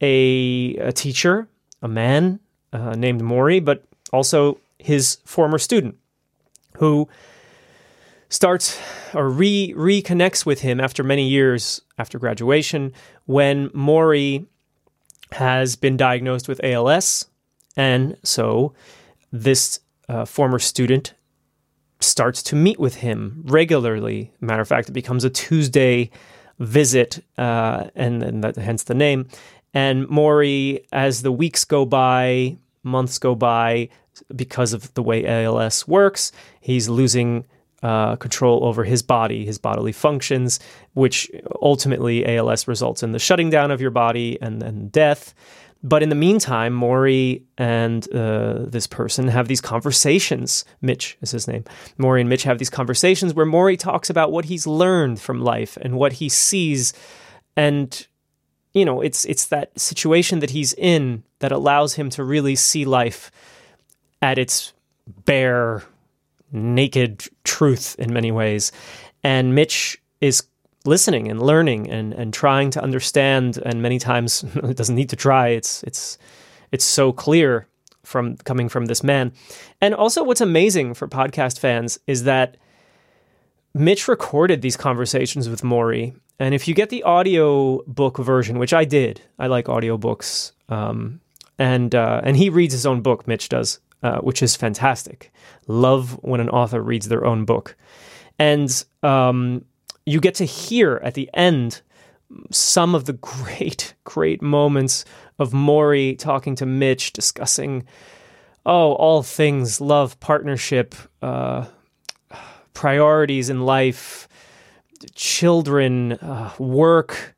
a, 0.00 0.76
a 0.76 0.92
teacher, 0.92 1.48
a 1.82 1.88
man 1.88 2.40
uh, 2.72 2.94
named 2.94 3.22
Morrie, 3.22 3.64
but 3.64 3.84
also 4.12 4.58
his 4.78 5.18
former 5.24 5.58
student 5.58 5.96
who 6.78 7.08
starts 8.28 8.78
or 9.14 9.28
re 9.28 9.72
reconnects 9.76 10.44
with 10.44 10.60
him 10.60 10.80
after 10.80 11.02
many 11.02 11.28
years 11.28 11.80
after 11.98 12.18
graduation 12.18 12.92
when 13.26 13.68
Morrie 13.70 14.46
has 15.32 15.76
been 15.76 15.96
diagnosed 15.96 16.48
with 16.48 16.62
ALS 16.62 17.26
and 17.76 18.16
so 18.22 18.74
this 19.32 19.80
uh, 20.08 20.24
former 20.24 20.58
student 20.58 21.14
starts 22.00 22.42
to 22.42 22.56
meet 22.56 22.78
with 22.78 22.96
him 22.96 23.42
regularly. 23.46 24.32
Matter 24.40 24.62
of 24.62 24.68
fact, 24.68 24.88
it 24.88 24.92
becomes 24.92 25.24
a 25.24 25.30
Tuesday 25.30 26.10
visit, 26.58 27.24
uh, 27.36 27.88
and, 27.94 28.22
and 28.22 28.44
that, 28.44 28.56
hence 28.56 28.84
the 28.84 28.94
name. 28.94 29.28
And 29.74 30.06
Morrie, 30.06 30.84
as 30.92 31.22
the 31.22 31.32
weeks 31.32 31.64
go 31.64 31.84
by, 31.84 32.58
months 32.82 33.18
go 33.18 33.34
by, 33.34 33.88
because 34.34 34.72
of 34.72 34.92
the 34.94 35.02
way 35.02 35.26
ALS 35.26 35.86
works, 35.86 36.32
he's 36.60 36.88
losing 36.88 37.44
uh, 37.82 38.16
control 38.16 38.64
over 38.64 38.84
his 38.84 39.02
body, 39.02 39.44
his 39.44 39.58
bodily 39.58 39.92
functions, 39.92 40.58
which 40.94 41.30
ultimately 41.62 42.26
ALS 42.26 42.66
results 42.66 43.02
in 43.02 43.12
the 43.12 43.18
shutting 43.18 43.50
down 43.50 43.70
of 43.70 43.80
your 43.80 43.90
body 43.90 44.40
and 44.42 44.60
then 44.60 44.88
death. 44.88 45.34
But 45.80 46.02
in 46.02 46.08
the 46.08 46.16
meantime, 46.16 46.74
Morrie 46.74 47.44
and 47.56 48.12
uh, 48.12 48.64
this 48.66 48.88
person 48.88 49.28
have 49.28 49.46
these 49.46 49.60
conversations. 49.60 50.64
Mitch 50.82 51.16
is 51.22 51.30
his 51.30 51.46
name. 51.46 51.62
Morrie 51.98 52.20
and 52.20 52.28
Mitch 52.28 52.42
have 52.42 52.58
these 52.58 52.70
conversations 52.70 53.32
where 53.32 53.46
Morrie 53.46 53.78
talks 53.78 54.10
about 54.10 54.32
what 54.32 54.46
he's 54.46 54.66
learned 54.66 55.20
from 55.20 55.40
life 55.40 55.78
and 55.80 55.94
what 55.94 56.14
he 56.14 56.28
sees. 56.28 56.92
And, 57.56 58.08
you 58.74 58.84
know, 58.84 59.00
it's, 59.00 59.24
it's 59.24 59.46
that 59.46 59.78
situation 59.78 60.40
that 60.40 60.50
he's 60.50 60.72
in 60.74 61.22
that 61.38 61.52
allows 61.52 61.94
him 61.94 62.10
to 62.10 62.24
really 62.24 62.56
see 62.56 62.84
life 62.84 63.30
at 64.20 64.38
its 64.38 64.72
bare, 65.24 65.82
naked 66.52 67.24
truth 67.44 67.96
in 67.98 68.12
many 68.12 68.32
ways. 68.32 68.72
And 69.22 69.54
Mitch 69.54 70.00
is 70.20 70.42
listening 70.84 71.28
and 71.28 71.42
learning 71.42 71.90
and, 71.90 72.12
and 72.14 72.32
trying 72.32 72.70
to 72.70 72.82
understand 72.82 73.58
and 73.64 73.82
many 73.82 73.98
times 73.98 74.44
it 74.54 74.76
doesn't 74.76 74.94
need 74.94 75.10
to 75.10 75.16
try 75.16 75.48
it's 75.48 75.82
it's 75.82 76.18
it's 76.72 76.84
so 76.84 77.12
clear 77.12 77.66
from 78.04 78.36
coming 78.38 78.68
from 78.68 78.86
this 78.86 79.02
man 79.02 79.32
and 79.80 79.94
also 79.94 80.22
what's 80.22 80.40
amazing 80.40 80.94
for 80.94 81.06
podcast 81.06 81.58
fans 81.58 81.98
is 82.06 82.24
that 82.24 82.56
Mitch 83.78 84.08
recorded 84.08 84.62
these 84.62 84.76
conversations 84.76 85.48
with 85.48 85.62
Morrie 85.62 86.14
and 86.38 86.54
if 86.54 86.68
you 86.68 86.74
get 86.74 86.90
the 86.90 87.02
audio 87.02 87.82
book 87.86 88.18
version 88.18 88.58
which 88.58 88.72
I 88.72 88.84
did 88.84 89.22
I 89.38 89.46
like 89.46 89.66
audiobooks 89.66 90.52
um, 90.68 91.20
and 91.58 91.94
uh, 91.94 92.20
and 92.24 92.36
he 92.36 92.50
reads 92.50 92.72
his 92.72 92.86
own 92.86 93.00
book 93.02 93.26
Mitch 93.26 93.48
does 93.48 93.80
uh, 94.02 94.18
which 94.18 94.42
is 94.42 94.56
fantastic. 94.56 95.32
Love 95.66 96.12
when 96.22 96.40
an 96.40 96.48
author 96.48 96.80
reads 96.80 97.08
their 97.08 97.24
own 97.24 97.44
book. 97.44 97.76
And 98.38 98.84
um, 99.02 99.64
you 100.06 100.20
get 100.20 100.36
to 100.36 100.44
hear 100.44 101.00
at 101.02 101.14
the 101.14 101.28
end 101.34 101.82
some 102.50 102.94
of 102.94 103.06
the 103.06 103.12
great, 103.14 103.94
great 104.04 104.40
moments 104.40 105.04
of 105.38 105.50
Morrie 105.52 106.18
talking 106.18 106.54
to 106.56 106.66
Mitch, 106.66 107.12
discussing, 107.12 107.86
oh, 108.64 108.92
all 108.92 109.22
things 109.22 109.80
love, 109.80 110.18
partnership, 110.20 110.94
uh, 111.22 111.66
priorities 112.78 113.50
in 113.50 113.62
life, 113.62 114.28
children, 115.16 116.12
uh, 116.12 116.52
work, 116.60 117.34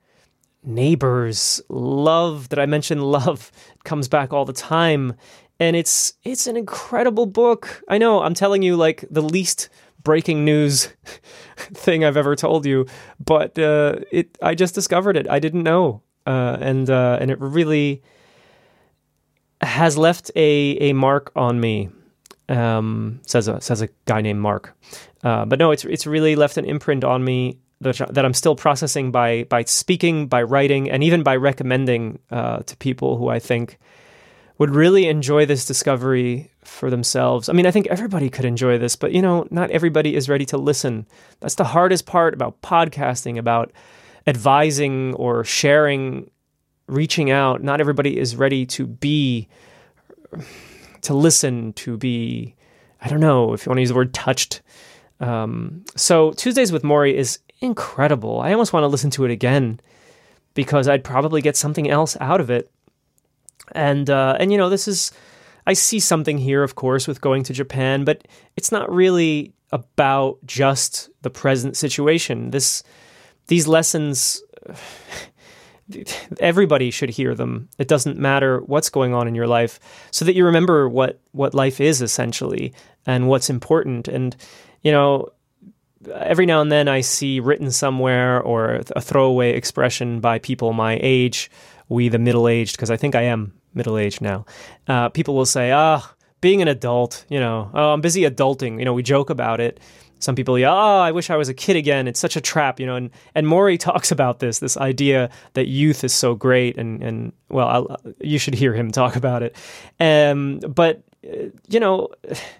neighbors, 0.62 1.62
love. 1.70 2.50
That 2.50 2.58
I 2.58 2.66
mentioned 2.66 3.02
love 3.18 3.50
comes 3.84 4.06
back 4.06 4.34
all 4.34 4.44
the 4.44 4.52
time. 4.52 5.14
And 5.58 5.76
it's 5.76 6.12
it's 6.24 6.46
an 6.46 6.58
incredible 6.58 7.24
book. 7.24 7.82
I 7.88 7.96
know 7.96 8.22
I'm 8.22 8.34
telling 8.34 8.60
you 8.60 8.76
like 8.76 9.06
the 9.10 9.22
least 9.22 9.70
breaking 10.02 10.44
news 10.44 10.90
thing 11.56 12.04
I've 12.04 12.18
ever 12.18 12.36
told 12.36 12.66
you, 12.66 12.86
but 13.18 13.58
uh, 13.58 13.96
it 14.12 14.36
I 14.42 14.54
just 14.54 14.74
discovered 14.74 15.16
it. 15.16 15.26
I 15.30 15.38
didn't 15.38 15.62
know, 15.62 16.02
uh, 16.26 16.58
and 16.60 16.90
uh, 16.90 17.16
and 17.18 17.30
it 17.30 17.40
really 17.40 18.02
has 19.62 19.96
left 19.96 20.30
a 20.36 20.76
a 20.90 20.92
mark 20.92 21.32
on 21.34 21.60
me. 21.60 21.88
Um, 22.50 23.20
says 23.26 23.46
a 23.46 23.60
says 23.60 23.80
a 23.80 23.88
guy 24.06 24.20
named 24.20 24.40
Mark, 24.40 24.76
uh, 25.22 25.44
but 25.44 25.58
no, 25.58 25.70
it's 25.70 25.84
it's 25.84 26.06
really 26.06 26.34
left 26.34 26.56
an 26.56 26.64
imprint 26.64 27.04
on 27.04 27.22
me 27.24 27.58
that 27.80 28.24
I'm 28.24 28.34
still 28.34 28.56
processing 28.56 29.10
by 29.10 29.44
by 29.44 29.64
speaking, 29.64 30.26
by 30.26 30.42
writing, 30.42 30.90
and 30.90 31.02
even 31.02 31.22
by 31.22 31.36
recommending 31.36 32.18
uh, 32.30 32.58
to 32.60 32.76
people 32.76 33.16
who 33.16 33.28
I 33.28 33.38
think 33.38 33.78
would 34.58 34.70
really 34.70 35.06
enjoy 35.06 35.46
this 35.46 35.64
discovery 35.64 36.50
for 36.64 36.90
themselves. 36.90 37.48
I 37.48 37.54
mean, 37.54 37.66
I 37.66 37.70
think 37.70 37.86
everybody 37.86 38.28
could 38.28 38.44
enjoy 38.44 38.76
this, 38.76 38.94
but 38.94 39.12
you 39.12 39.22
know, 39.22 39.46
not 39.50 39.70
everybody 39.70 40.14
is 40.14 40.28
ready 40.28 40.44
to 40.46 40.58
listen. 40.58 41.06
That's 41.40 41.54
the 41.54 41.64
hardest 41.64 42.04
part 42.04 42.34
about 42.34 42.60
podcasting, 42.60 43.38
about 43.38 43.72
advising 44.26 45.14
or 45.14 45.44
sharing, 45.44 46.30
reaching 46.86 47.30
out. 47.30 47.62
Not 47.62 47.80
everybody 47.80 48.18
is 48.18 48.36
ready 48.36 48.66
to 48.66 48.86
be 48.86 49.48
to 51.02 51.14
listen, 51.14 51.72
to 51.74 51.96
be, 51.96 52.54
I 53.00 53.08
don't 53.08 53.20
know 53.20 53.52
if 53.52 53.64
you 53.64 53.70
want 53.70 53.78
to 53.78 53.82
use 53.82 53.90
the 53.90 53.94
word 53.94 54.14
touched. 54.14 54.62
Um, 55.20 55.84
so 55.96 56.32
Tuesdays 56.32 56.72
with 56.72 56.82
Morrie 56.82 57.14
is 57.14 57.38
incredible. 57.60 58.40
I 58.40 58.52
almost 58.52 58.72
want 58.72 58.84
to 58.84 58.88
listen 58.88 59.10
to 59.10 59.24
it 59.24 59.30
again 59.30 59.80
because 60.54 60.88
I'd 60.88 61.04
probably 61.04 61.42
get 61.42 61.56
something 61.56 61.90
else 61.90 62.16
out 62.20 62.40
of 62.40 62.50
it. 62.50 62.70
And 63.72 64.10
uh, 64.10 64.36
and 64.40 64.50
you 64.50 64.58
know, 64.58 64.68
this 64.68 64.88
is 64.88 65.12
I 65.66 65.74
see 65.74 66.00
something 66.00 66.38
here, 66.38 66.62
of 66.62 66.74
course, 66.74 67.06
with 67.06 67.20
going 67.20 67.44
to 67.44 67.52
Japan, 67.52 68.04
but 68.04 68.26
it's 68.56 68.72
not 68.72 68.92
really 68.92 69.52
about 69.70 70.38
just 70.44 71.10
the 71.22 71.30
present 71.30 71.76
situation. 71.76 72.50
This 72.50 72.82
these 73.46 73.68
lessons 73.68 74.42
everybody 76.40 76.90
should 76.90 77.10
hear 77.10 77.34
them. 77.34 77.68
It 77.78 77.88
doesn't 77.88 78.18
matter 78.18 78.60
what's 78.60 78.90
going 78.90 79.14
on 79.14 79.28
in 79.28 79.34
your 79.34 79.46
life, 79.46 79.80
so 80.10 80.24
that 80.24 80.34
you 80.34 80.44
remember 80.44 80.88
what 80.88 81.20
what 81.32 81.54
life 81.54 81.80
is 81.80 82.02
essentially 82.02 82.72
and 83.06 83.28
what's 83.28 83.50
important. 83.50 84.08
And 84.08 84.36
you 84.82 84.92
know, 84.92 85.28
every 86.12 86.46
now 86.46 86.60
and 86.60 86.70
then 86.70 86.88
I 86.88 87.00
see 87.00 87.40
written 87.40 87.70
somewhere 87.70 88.40
or 88.40 88.82
a 88.96 89.00
throwaway 89.00 89.52
expression 89.54 90.20
by 90.20 90.38
people 90.38 90.72
my 90.72 90.98
age, 91.02 91.50
we 91.88 92.08
the 92.08 92.18
middle 92.18 92.48
aged, 92.48 92.76
because 92.76 92.90
I 92.90 92.96
think 92.96 93.14
I 93.14 93.22
am 93.22 93.52
middle 93.74 93.98
aged 93.98 94.20
now. 94.20 94.46
Uh, 94.88 95.08
people 95.08 95.34
will 95.34 95.46
say, 95.46 95.72
"Ah." 95.72 96.14
being 96.40 96.62
an 96.62 96.68
adult, 96.68 97.24
you 97.28 97.38
know, 97.38 97.70
oh, 97.74 97.92
I'm 97.92 98.00
busy 98.00 98.22
adulting. 98.22 98.78
You 98.78 98.84
know, 98.84 98.94
we 98.94 99.02
joke 99.02 99.30
about 99.30 99.60
it. 99.60 99.80
Some 100.20 100.34
people, 100.34 100.58
yeah, 100.58 100.72
oh, 100.72 101.00
I 101.00 101.12
wish 101.12 101.30
I 101.30 101.36
was 101.36 101.48
a 101.48 101.54
kid 101.54 101.76
again. 101.76 102.06
It's 102.06 102.20
such 102.20 102.36
a 102.36 102.40
trap, 102.40 102.78
you 102.78 102.86
know. 102.86 102.96
And 102.96 103.10
and 103.34 103.46
Morrie 103.46 103.78
talks 103.80 104.12
about 104.12 104.38
this, 104.38 104.58
this 104.58 104.76
idea 104.76 105.30
that 105.54 105.68
youth 105.68 106.04
is 106.04 106.12
so 106.12 106.34
great, 106.34 106.76
and 106.78 107.02
and 107.02 107.32
well, 107.48 107.68
I'll, 107.68 107.96
you 108.20 108.38
should 108.38 108.54
hear 108.54 108.74
him 108.74 108.90
talk 108.90 109.16
about 109.16 109.42
it. 109.42 109.56
Um, 109.98 110.60
but 110.60 111.02
uh, 111.24 111.46
you 111.68 111.80
know, 111.80 112.08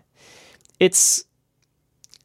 it's 0.80 1.24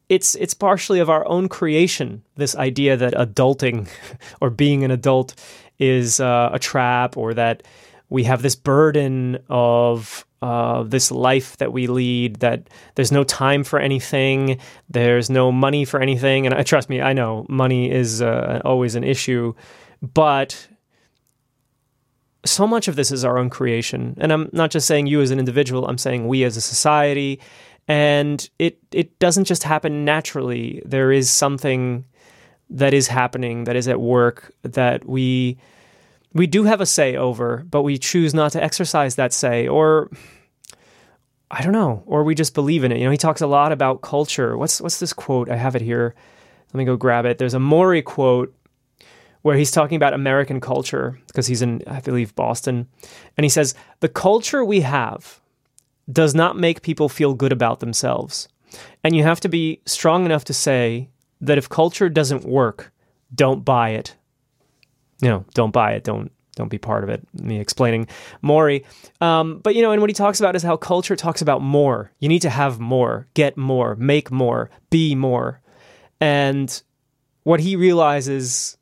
it's 0.08 0.34
it's 0.36 0.54
partially 0.54 1.00
of 1.00 1.10
our 1.10 1.26
own 1.28 1.48
creation. 1.48 2.22
This 2.36 2.54
idea 2.56 2.96
that 2.96 3.14
adulting 3.14 3.88
or 4.40 4.50
being 4.50 4.84
an 4.84 4.90
adult 4.90 5.34
is 5.78 6.20
uh, 6.20 6.50
a 6.52 6.58
trap, 6.58 7.16
or 7.16 7.34
that 7.34 7.62
we 8.08 8.24
have 8.24 8.42
this 8.42 8.56
burden 8.56 9.38
of 9.48 10.25
uh, 10.42 10.82
this 10.82 11.10
life 11.10 11.56
that 11.56 11.72
we 11.72 11.86
lead 11.86 12.36
that 12.36 12.68
there's 12.94 13.12
no 13.12 13.24
time 13.24 13.64
for 13.64 13.78
anything 13.78 14.58
there's 14.88 15.30
no 15.30 15.50
money 15.50 15.84
for 15.84 16.00
anything. 16.00 16.46
And 16.46 16.66
trust 16.66 16.88
me 16.88 17.00
i 17.00 17.12
know 17.12 17.46
money 17.48 17.90
is 17.90 18.22
uh, 18.22 18.60
always 18.64 18.94
an 18.94 19.04
issue 19.04 19.54
but 20.02 20.68
so 22.44 22.66
much 22.66 22.86
of 22.86 22.94
this 22.94 23.10
is 23.10 23.24
our 23.24 23.38
own 23.38 23.50
creation. 23.50 24.16
And 24.20 24.32
i'm 24.32 24.50
not 24.52 24.70
just 24.70 24.86
saying 24.86 25.06
you 25.06 25.20
as 25.20 25.30
an 25.30 25.38
individual 25.38 25.86
i'm 25.86 25.98
saying 25.98 26.28
we 26.28 26.44
as 26.44 26.56
a 26.56 26.60
society. 26.60 27.40
And 27.88 28.48
it 28.58 28.78
it 28.90 29.18
doesn't 29.20 29.44
just 29.44 29.62
happen 29.62 30.04
naturally. 30.04 30.82
There 30.84 31.12
is 31.12 31.30
something 31.30 32.04
that 32.70 32.92
is 32.92 33.08
happening 33.08 33.64
that 33.64 33.76
is 33.76 33.88
at 33.88 34.00
work 34.00 34.52
that 34.62 35.08
we 35.08 35.58
we 36.36 36.46
do 36.46 36.64
have 36.64 36.80
a 36.80 36.86
say 36.86 37.16
over, 37.16 37.64
but 37.70 37.82
we 37.82 37.98
choose 37.98 38.34
not 38.34 38.52
to 38.52 38.62
exercise 38.62 39.14
that 39.14 39.32
say, 39.32 39.66
or 39.66 40.10
I 41.50 41.62
don't 41.62 41.72
know, 41.72 42.02
or 42.06 42.24
we 42.24 42.34
just 42.34 42.54
believe 42.54 42.84
in 42.84 42.92
it. 42.92 42.98
You 42.98 43.04
know, 43.04 43.10
he 43.10 43.16
talks 43.16 43.40
a 43.40 43.46
lot 43.46 43.72
about 43.72 44.02
culture. 44.02 44.56
What's 44.56 44.80
what's 44.80 45.00
this 45.00 45.12
quote? 45.12 45.50
I 45.50 45.56
have 45.56 45.76
it 45.76 45.82
here. 45.82 46.14
Let 46.72 46.78
me 46.78 46.84
go 46.84 46.96
grab 46.96 47.24
it. 47.24 47.38
There's 47.38 47.54
a 47.54 47.58
Morrie 47.58 48.04
quote 48.04 48.54
where 49.42 49.56
he's 49.56 49.70
talking 49.70 49.96
about 49.96 50.12
American 50.12 50.60
culture 50.60 51.18
because 51.28 51.46
he's 51.46 51.62
in, 51.62 51.82
I 51.86 52.00
believe, 52.00 52.34
Boston, 52.34 52.88
and 53.36 53.44
he 53.44 53.48
says 53.48 53.74
the 54.00 54.08
culture 54.08 54.64
we 54.64 54.80
have 54.80 55.40
does 56.10 56.34
not 56.34 56.58
make 56.58 56.82
people 56.82 57.08
feel 57.08 57.34
good 57.34 57.52
about 57.52 57.80
themselves, 57.80 58.48
and 59.02 59.16
you 59.16 59.22
have 59.22 59.40
to 59.40 59.48
be 59.48 59.80
strong 59.86 60.26
enough 60.26 60.44
to 60.46 60.52
say 60.52 61.08
that 61.40 61.58
if 61.58 61.68
culture 61.68 62.08
doesn't 62.08 62.44
work, 62.44 62.92
don't 63.34 63.64
buy 63.64 63.90
it 63.90 64.16
you 65.20 65.28
know, 65.28 65.44
don't 65.54 65.72
buy 65.72 65.92
it, 65.92 66.04
don't 66.04 66.30
don't 66.56 66.68
be 66.68 66.78
part 66.78 67.04
of 67.04 67.10
it. 67.10 67.26
Me 67.34 67.60
explaining 67.60 68.08
Morrie, 68.42 68.84
um, 69.20 69.58
but 69.58 69.74
you 69.74 69.82
know, 69.82 69.92
and 69.92 70.00
what 70.00 70.10
he 70.10 70.14
talks 70.14 70.40
about 70.40 70.56
is 70.56 70.62
how 70.62 70.76
culture 70.76 71.16
talks 71.16 71.42
about 71.42 71.62
more. 71.62 72.10
You 72.18 72.28
need 72.28 72.42
to 72.42 72.50
have 72.50 72.80
more, 72.80 73.26
get 73.34 73.56
more, 73.56 73.94
make 73.96 74.30
more, 74.30 74.70
be 74.90 75.14
more, 75.14 75.60
and 76.20 76.82
what 77.44 77.60
he 77.60 77.76
realizes. 77.76 78.76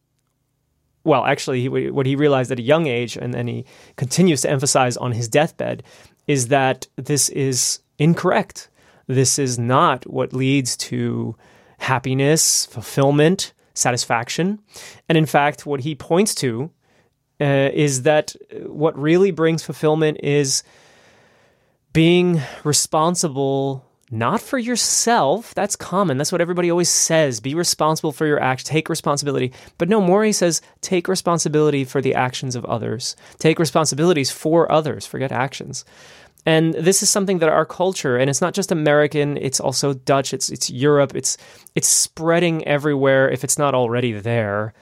Well, 1.02 1.26
actually, 1.26 1.68
what 1.90 2.06
he 2.06 2.16
realized 2.16 2.50
at 2.50 2.58
a 2.58 2.62
young 2.62 2.86
age, 2.86 3.16
and 3.16 3.34
then 3.34 3.46
he 3.46 3.66
continues 3.96 4.40
to 4.42 4.50
emphasize 4.50 4.96
on 4.96 5.12
his 5.12 5.28
deathbed, 5.28 5.82
is 6.26 6.48
that 6.48 6.86
this 6.96 7.28
is 7.28 7.80
incorrect. 7.98 8.70
This 9.06 9.38
is 9.38 9.58
not 9.58 10.06
what 10.06 10.32
leads 10.32 10.76
to 10.78 11.36
happiness, 11.78 12.66
fulfillment, 12.66 13.52
satisfaction. 13.74 14.60
And 15.08 15.18
in 15.18 15.26
fact, 15.26 15.66
what 15.66 15.80
he 15.80 15.94
points 15.94 16.34
to 16.36 16.70
uh, 17.40 17.70
is 17.72 18.02
that 18.02 18.34
what 18.64 18.98
really 18.98 19.30
brings 19.30 19.62
fulfillment 19.62 20.18
is 20.22 20.62
being 21.92 22.40
responsible 22.64 23.84
not 24.10 24.40
for 24.40 24.58
yourself. 24.58 25.54
That's 25.54 25.74
common. 25.74 26.18
That's 26.18 26.30
what 26.30 26.40
everybody 26.40 26.70
always 26.70 26.88
says. 26.88 27.40
Be 27.40 27.54
responsible 27.54 28.12
for 28.12 28.26
your 28.26 28.40
acts. 28.40 28.62
Take 28.62 28.88
responsibility. 28.88 29.52
But 29.76 29.88
no, 29.88 30.00
Morrie 30.00 30.34
says 30.34 30.60
take 30.82 31.08
responsibility 31.08 31.84
for 31.84 32.00
the 32.00 32.14
actions 32.14 32.54
of 32.54 32.64
others. 32.66 33.16
Take 33.38 33.58
responsibilities 33.58 34.30
for 34.30 34.70
others. 34.70 35.04
Forget 35.06 35.32
actions. 35.32 35.84
And 36.46 36.74
this 36.74 37.02
is 37.02 37.08
something 37.08 37.38
that 37.38 37.48
our 37.48 37.64
culture, 37.64 38.18
and 38.18 38.28
it's 38.28 38.40
not 38.42 38.52
just 38.52 38.70
American, 38.70 39.38
it's 39.38 39.60
also 39.60 39.94
Dutch, 39.94 40.34
it's 40.34 40.50
it's 40.50 40.68
Europe, 40.70 41.14
it's 41.14 41.38
it's 41.74 41.88
spreading 41.88 42.66
everywhere 42.66 43.30
if 43.30 43.44
it's 43.44 43.58
not 43.58 43.74
already 43.74 44.12
there. 44.12 44.74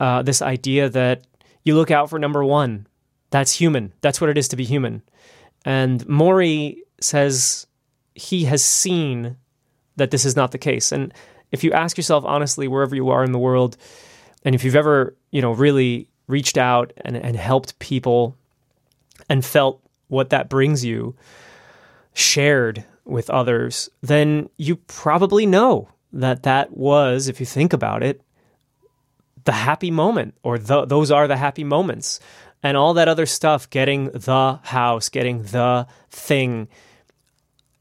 Uh, 0.00 0.22
this 0.22 0.40
idea 0.40 0.88
that 0.88 1.22
you 1.64 1.74
look 1.74 1.90
out 1.90 2.08
for 2.08 2.18
number 2.18 2.42
one, 2.42 2.86
that's 3.30 3.52
human. 3.52 3.92
That's 4.00 4.20
what 4.20 4.30
it 4.30 4.38
is 4.38 4.48
to 4.48 4.56
be 4.56 4.64
human. 4.64 5.02
And 5.64 6.04
Morrie 6.06 6.78
says 7.00 7.66
he 8.14 8.44
has 8.44 8.64
seen 8.64 9.36
that 9.96 10.10
this 10.10 10.24
is 10.24 10.34
not 10.34 10.50
the 10.50 10.58
case. 10.58 10.92
And 10.92 11.12
if 11.50 11.62
you 11.62 11.72
ask 11.72 11.96
yourself 11.96 12.24
honestly, 12.24 12.68
wherever 12.68 12.96
you 12.96 13.10
are 13.10 13.22
in 13.22 13.32
the 13.32 13.38
world, 13.38 13.76
and 14.44 14.54
if 14.54 14.64
you've 14.64 14.76
ever, 14.76 15.14
you 15.30 15.42
know, 15.42 15.52
really 15.52 16.08
reached 16.26 16.56
out 16.56 16.92
and, 17.04 17.16
and 17.16 17.36
helped 17.36 17.78
people 17.78 18.36
and 19.28 19.44
felt 19.44 19.81
what 20.12 20.28
that 20.28 20.50
brings 20.50 20.84
you 20.84 21.16
shared 22.12 22.84
with 23.06 23.30
others, 23.30 23.88
then 24.02 24.48
you 24.58 24.76
probably 24.76 25.46
know 25.46 25.88
that 26.12 26.42
that 26.42 26.76
was, 26.76 27.28
if 27.28 27.40
you 27.40 27.46
think 27.46 27.72
about 27.72 28.02
it, 28.02 28.20
the 29.44 29.52
happy 29.52 29.90
moment, 29.90 30.34
or 30.42 30.58
the, 30.58 30.84
those 30.84 31.10
are 31.10 31.26
the 31.26 31.38
happy 31.38 31.64
moments. 31.64 32.20
And 32.62 32.76
all 32.76 32.94
that 32.94 33.08
other 33.08 33.24
stuff, 33.24 33.70
getting 33.70 34.10
the 34.10 34.60
house, 34.62 35.08
getting 35.08 35.44
the 35.44 35.86
thing. 36.10 36.68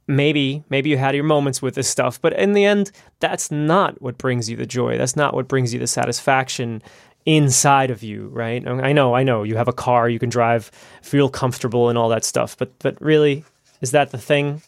Maybe, 0.08 0.63
maybe 0.70 0.89
you 0.89 0.98
had 0.98 1.13
your 1.13 1.26
moments 1.26 1.62
with 1.62 1.76
this 1.76 1.89
stuff, 1.89 2.20
but 2.20 2.34
in 2.34 2.54
the 2.54 2.63
end, 2.63 2.91
that's 3.20 3.52
not 3.52 4.02
what 4.02 4.17
brings 4.17 4.50
you 4.50 4.56
the 4.56 4.65
joy. 4.65 4.98
That's 4.98 5.17
not 5.17 5.34
what 5.34 5.50
brings 5.50 5.74
you 5.74 5.80
the 5.80 5.86
satisfaction 5.86 6.82
inside 7.25 7.91
of 7.91 8.03
you, 8.03 8.27
right? 8.29 8.65
I 8.67 8.93
know, 8.93 9.13
I 9.13 9.23
know 9.23 9.43
you 9.43 9.55
have 9.57 9.67
a 9.67 9.73
car, 9.73 10.10
you 10.10 10.19
can 10.19 10.29
drive, 10.29 10.71
feel 11.01 11.29
comfortable 11.29 11.89
and 11.89 11.97
all 11.97 12.10
that 12.10 12.25
stuff, 12.25 12.57
but 12.57 12.77
but 12.79 12.99
really, 13.01 13.45
is 13.81 13.91
that 13.91 14.12
the 14.12 14.17
thing? 14.17 14.62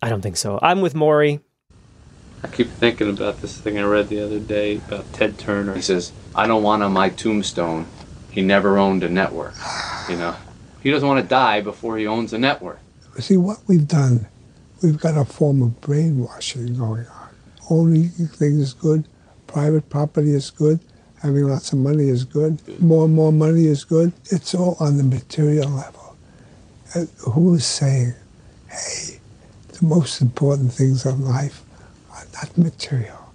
I 0.00 0.08
don't 0.08 0.22
think 0.22 0.36
so. 0.36 0.58
I'm 0.62 0.80
with 0.80 0.94
Morrie. 0.94 1.40
I 2.42 2.46
keep 2.48 2.68
thinking 2.68 3.10
about 3.10 3.40
this 3.40 3.58
thing 3.58 3.78
I 3.78 3.82
read 3.82 4.08
the 4.08 4.20
other 4.20 4.38
day 4.38 4.76
about 4.76 5.12
Ted 5.12 5.38
Turner. 5.38 5.74
He 5.74 5.82
says, 5.82 6.12
I 6.36 6.46
don't 6.46 6.62
want 6.62 6.84
on 6.84 6.92
my 6.92 7.08
tombstone, 7.08 7.86
he 8.30 8.42
never 8.42 8.78
owned 8.78 9.02
a 9.02 9.08
network. 9.08 9.54
You 10.08 10.16
know, 10.16 10.36
he 10.82 10.90
doesn't 10.90 11.06
want 11.06 11.20
to 11.20 11.28
die 11.28 11.60
before 11.60 11.98
he 11.98 12.06
owns 12.06 12.32
a 12.32 12.38
network. 12.38 12.78
See, 13.18 13.36
what 13.36 13.58
we've 13.66 13.88
done, 13.88 14.28
we've 14.82 15.00
got 15.00 15.18
a 15.18 15.24
form 15.24 15.62
of 15.62 15.80
brainwashing 15.80 16.76
going 16.76 17.06
on. 17.06 17.28
Owning 17.70 18.08
things 18.08 18.60
is 18.60 18.72
good, 18.72 19.08
private 19.48 19.88
property 19.90 20.32
is 20.32 20.50
good, 20.50 20.78
having 21.22 21.48
lots 21.48 21.72
of 21.72 21.78
money 21.78 22.08
is 22.08 22.24
good, 22.24 22.60
more 22.80 23.04
and 23.06 23.14
more 23.14 23.32
money 23.32 23.66
is 23.66 23.84
good. 23.84 24.12
It's 24.30 24.54
all 24.54 24.76
on 24.80 24.96
the 24.96 25.02
material 25.02 25.68
level. 25.70 26.16
And 26.94 27.08
who 27.18 27.54
is 27.54 27.66
saying, 27.66 28.14
hey, 28.68 29.20
the 29.68 29.84
most 29.84 30.20
important 30.20 30.72
things 30.72 31.04
in 31.04 31.24
life 31.24 31.62
are 32.12 32.24
not 32.34 32.56
material? 32.56 33.32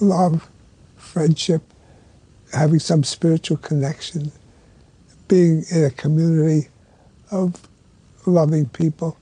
Love, 0.00 0.48
friendship, 0.96 1.62
having 2.52 2.78
some 2.80 3.04
spiritual 3.04 3.56
connection, 3.58 4.32
being 5.28 5.64
in 5.70 5.84
a 5.84 5.90
community 5.90 6.68
of 7.30 7.68
loving 8.24 8.66
people 8.68 9.16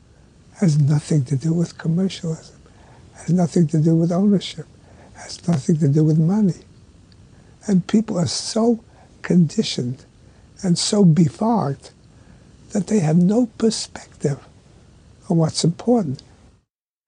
has 0.61 0.79
nothing 0.79 1.25
to 1.25 1.37
do 1.37 1.53
with 1.53 1.77
commercialism, 1.79 2.57
has 3.15 3.31
nothing 3.31 3.67
to 3.67 3.79
do 3.79 3.97
with 3.97 4.13
ownership, 4.13 4.67
has 5.15 5.47
nothing 5.49 5.77
to 5.79 5.89
do 5.89 6.05
with 6.05 6.19
money. 6.19 6.55
And 7.67 7.87
people 7.87 8.19
are 8.19 8.27
so 8.27 8.85
conditioned 9.23 10.05
and 10.63 10.79
so 10.79 11.05
befogged 11.05 11.91
that 12.71 12.89
they 12.89 13.01
have 13.01 13.17
no 13.17 13.47
perspective 13.59 14.39
on 15.31 15.37
what's 15.39 15.65
important. 15.65 16.23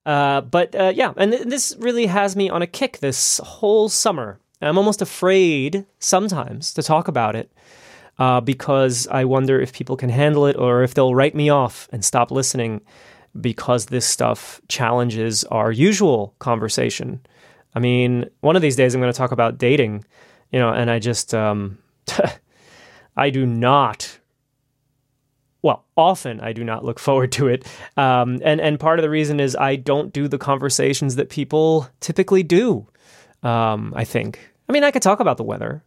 Uh, 0.04 0.40
but 0.40 0.74
uh, 0.74 0.92
yeah, 0.94 1.12
and 1.16 1.32
th- 1.32 1.44
this 1.44 1.76
really 1.80 2.06
has 2.06 2.36
me 2.36 2.48
on 2.48 2.62
a 2.62 2.66
kick 2.66 2.98
this 2.98 3.38
whole 3.38 3.88
summer. 3.88 4.38
I'm 4.62 4.78
almost 4.78 5.02
afraid 5.02 5.84
sometimes 5.98 6.72
to 6.74 6.82
talk 6.82 7.08
about 7.08 7.36
it 7.36 7.52
uh, 8.18 8.40
because 8.40 9.06
I 9.08 9.24
wonder 9.24 9.60
if 9.60 9.72
people 9.72 9.96
can 9.96 10.08
handle 10.08 10.46
it 10.46 10.56
or 10.56 10.82
if 10.82 10.94
they'll 10.94 11.14
write 11.14 11.34
me 11.34 11.50
off 11.50 11.88
and 11.92 12.04
stop 12.04 12.30
listening 12.30 12.80
because 13.38 13.86
this 13.86 14.06
stuff 14.06 14.60
challenges 14.68 15.44
our 15.44 15.70
usual 15.70 16.34
conversation. 16.38 17.20
I 17.74 17.80
mean, 17.80 18.30
one 18.40 18.56
of 18.56 18.62
these 18.62 18.76
days 18.76 18.94
I'm 18.94 19.00
going 19.00 19.12
to 19.12 19.18
talk 19.18 19.32
about 19.32 19.58
dating, 19.58 20.04
you 20.52 20.58
know, 20.58 20.70
and 20.70 20.90
I 20.90 20.98
just, 20.98 21.34
um, 21.34 21.78
I 23.16 23.30
do 23.30 23.46
not 23.46 24.18
well, 25.66 25.84
often 25.96 26.40
I 26.40 26.52
do 26.52 26.62
not 26.62 26.84
look 26.84 27.00
forward 27.00 27.32
to 27.32 27.48
it. 27.48 27.66
Um, 27.96 28.40
and, 28.44 28.60
and 28.60 28.78
part 28.78 29.00
of 29.00 29.02
the 29.02 29.10
reason 29.10 29.40
is 29.40 29.56
I 29.56 29.74
don't 29.74 30.12
do 30.12 30.28
the 30.28 30.38
conversations 30.38 31.16
that 31.16 31.28
people 31.28 31.88
typically 31.98 32.44
do, 32.44 32.86
um, 33.42 33.92
I 33.96 34.04
think. 34.04 34.38
I 34.68 34.72
mean, 34.72 34.84
I 34.84 34.92
could 34.92 35.02
talk 35.02 35.18
about 35.18 35.38
the 35.38 35.42
weather. 35.42 35.82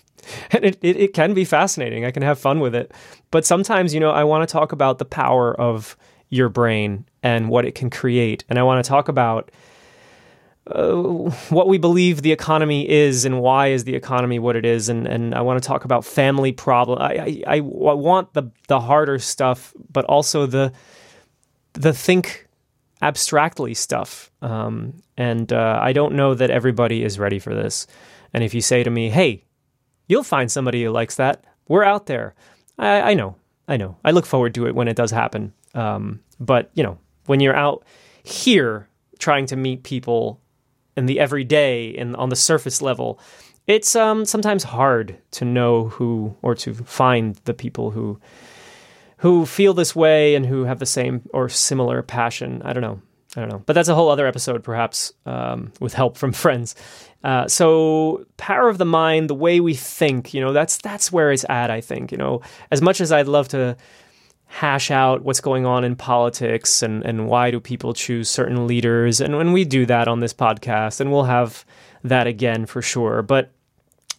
and 0.50 0.64
it, 0.64 0.78
it, 0.80 0.96
it 0.96 1.12
can 1.12 1.34
be 1.34 1.44
fascinating. 1.44 2.06
I 2.06 2.10
can 2.10 2.22
have 2.22 2.38
fun 2.38 2.60
with 2.60 2.74
it. 2.74 2.90
But 3.30 3.44
sometimes, 3.44 3.92
you 3.92 4.00
know, 4.00 4.12
I 4.12 4.24
want 4.24 4.48
to 4.48 4.50
talk 4.50 4.72
about 4.72 4.96
the 4.96 5.04
power 5.04 5.54
of 5.60 5.94
your 6.30 6.48
brain 6.48 7.04
and 7.22 7.50
what 7.50 7.66
it 7.66 7.74
can 7.74 7.90
create. 7.90 8.44
And 8.48 8.58
I 8.58 8.62
want 8.62 8.82
to 8.82 8.88
talk 8.88 9.08
about 9.08 9.50
uh, 10.70 10.94
what 11.48 11.68
we 11.68 11.78
believe 11.78 12.22
the 12.22 12.32
economy 12.32 12.88
is 12.88 13.24
and 13.24 13.40
why 13.40 13.68
is 13.68 13.84
the 13.84 13.94
economy 13.94 14.38
what 14.38 14.56
it 14.56 14.66
is. 14.66 14.88
And, 14.88 15.06
and 15.06 15.34
I 15.34 15.40
want 15.40 15.62
to 15.62 15.66
talk 15.66 15.84
about 15.84 16.04
family 16.04 16.52
problem 16.52 17.00
I, 17.00 17.42
I, 17.46 17.56
I 17.56 17.60
want 17.60 18.34
the 18.34 18.50
the 18.66 18.80
harder 18.80 19.18
stuff 19.18 19.72
but 19.90 20.04
also 20.04 20.46
the 20.46 20.72
the 21.72 21.92
think 21.92 22.46
abstractly 23.00 23.74
stuff. 23.74 24.30
Um, 24.42 25.02
and 25.16 25.52
uh, 25.52 25.78
I 25.80 25.92
don't 25.92 26.14
know 26.14 26.34
that 26.34 26.50
everybody 26.50 27.04
is 27.04 27.18
ready 27.18 27.38
for 27.38 27.54
this. 27.54 27.86
And 28.34 28.44
if 28.44 28.52
you 28.52 28.60
say 28.60 28.82
to 28.82 28.90
me 28.90 29.10
hey 29.10 29.44
you'll 30.06 30.22
find 30.22 30.50
somebody 30.50 30.84
who 30.84 30.90
likes 30.90 31.16
that 31.16 31.44
we're 31.66 31.84
out 31.84 32.06
there. 32.06 32.34
I, 32.78 33.10
I 33.10 33.14
know 33.14 33.36
I 33.66 33.76
know. 33.76 33.96
I 34.04 34.10
look 34.10 34.26
forward 34.26 34.54
to 34.54 34.66
it 34.66 34.74
when 34.74 34.88
it 34.88 34.96
does 34.96 35.10
happen. 35.10 35.52
Um, 35.74 36.20
but 36.40 36.70
you 36.74 36.82
know 36.82 36.98
when 37.26 37.40
you're 37.40 37.56
out 37.56 37.84
here 38.22 38.88
trying 39.18 39.46
to 39.46 39.56
meet 39.56 39.82
people 39.82 40.40
in 40.98 41.06
the 41.06 41.20
everyday 41.20 41.94
and 41.96 42.14
on 42.16 42.28
the 42.28 42.36
surface 42.36 42.82
level, 42.82 43.18
it's 43.66 43.94
um, 43.94 44.24
sometimes 44.24 44.64
hard 44.64 45.16
to 45.32 45.44
know 45.44 45.88
who 45.88 46.36
or 46.42 46.54
to 46.56 46.74
find 46.74 47.36
the 47.44 47.54
people 47.54 47.90
who 47.90 48.20
who 49.18 49.46
feel 49.46 49.74
this 49.74 49.96
way 49.96 50.34
and 50.36 50.46
who 50.46 50.64
have 50.64 50.78
the 50.78 50.86
same 50.86 51.22
or 51.32 51.48
similar 51.48 52.02
passion. 52.02 52.62
I 52.64 52.72
don't 52.72 52.82
know. 52.82 53.00
I 53.36 53.40
don't 53.40 53.50
know. 53.50 53.62
But 53.66 53.72
that's 53.72 53.88
a 53.88 53.94
whole 53.94 54.08
other 54.08 54.26
episode, 54.26 54.62
perhaps, 54.62 55.12
um, 55.26 55.72
with 55.80 55.92
help 55.92 56.16
from 56.16 56.32
friends. 56.44 56.74
Uh, 57.22 57.48
so, 57.48 58.24
power 58.36 58.68
of 58.68 58.78
the 58.78 58.84
mind, 58.84 59.28
the 59.28 59.34
way 59.34 59.60
we 59.60 59.74
think, 59.74 60.32
you 60.34 60.40
know, 60.40 60.52
that's 60.52 60.78
that's 60.78 61.12
where 61.12 61.32
it's 61.32 61.44
at. 61.48 61.70
I 61.70 61.80
think, 61.80 62.12
you 62.12 62.18
know, 62.18 62.42
as 62.70 62.80
much 62.80 63.00
as 63.00 63.12
I'd 63.12 63.28
love 63.28 63.48
to 63.48 63.76
hash 64.48 64.90
out 64.90 65.22
what's 65.22 65.40
going 65.40 65.66
on 65.66 65.84
in 65.84 65.94
politics 65.94 66.82
and, 66.82 67.04
and 67.04 67.28
why 67.28 67.50
do 67.50 67.60
people 67.60 67.92
choose 67.92 68.28
certain 68.28 68.66
leaders. 68.66 69.20
And 69.20 69.36
when 69.36 69.52
we 69.52 69.64
do 69.64 69.86
that 69.86 70.08
on 70.08 70.20
this 70.20 70.34
podcast, 70.34 71.00
and 71.00 71.12
we'll 71.12 71.24
have 71.24 71.64
that 72.02 72.26
again 72.26 72.66
for 72.66 72.82
sure. 72.82 73.22
But 73.22 73.52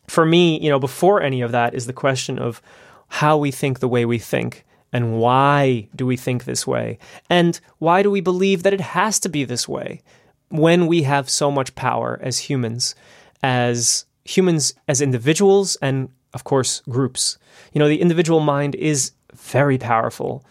for 0.07 0.25
me, 0.25 0.59
you 0.59 0.69
know, 0.69 0.79
before 0.79 1.21
any 1.21 1.41
of 1.41 1.51
that 1.51 1.73
is 1.73 1.87
the 1.87 1.93
question 1.93 2.39
of 2.39 2.61
how 3.07 3.37
we 3.37 3.51
think 3.51 3.79
the 3.79 3.87
way 3.87 4.05
we 4.05 4.19
think. 4.19 4.65
And 4.93 5.19
why 5.19 5.87
do 5.95 6.05
we 6.05 6.15
think 6.15 6.45
this 6.45 6.65
way? 6.65 6.99
And 7.29 7.59
why 7.79 8.01
do 8.01 8.09
we 8.09 8.21
believe 8.21 8.63
that 8.63 8.73
it 8.73 8.81
has 8.81 9.19
to 9.21 9.29
be 9.29 9.43
this 9.43 9.67
way 9.67 10.01
when 10.49 10.87
we 10.87 11.03
have 11.03 11.29
so 11.29 11.51
much 11.51 11.75
power 11.75 12.19
as 12.23 12.39
humans, 12.39 12.95
as 13.43 14.05
humans, 14.25 14.73
as 14.87 15.01
individuals, 15.01 15.75
and 15.81 16.09
of 16.33 16.43
course, 16.43 16.81
groups? 16.89 17.37
You 17.73 17.79
know, 17.79 17.87
the 17.87 18.01
individual 18.01 18.39
mind 18.39 18.73
is 18.75 19.11
very 19.41 19.77
powerful. 19.77 20.45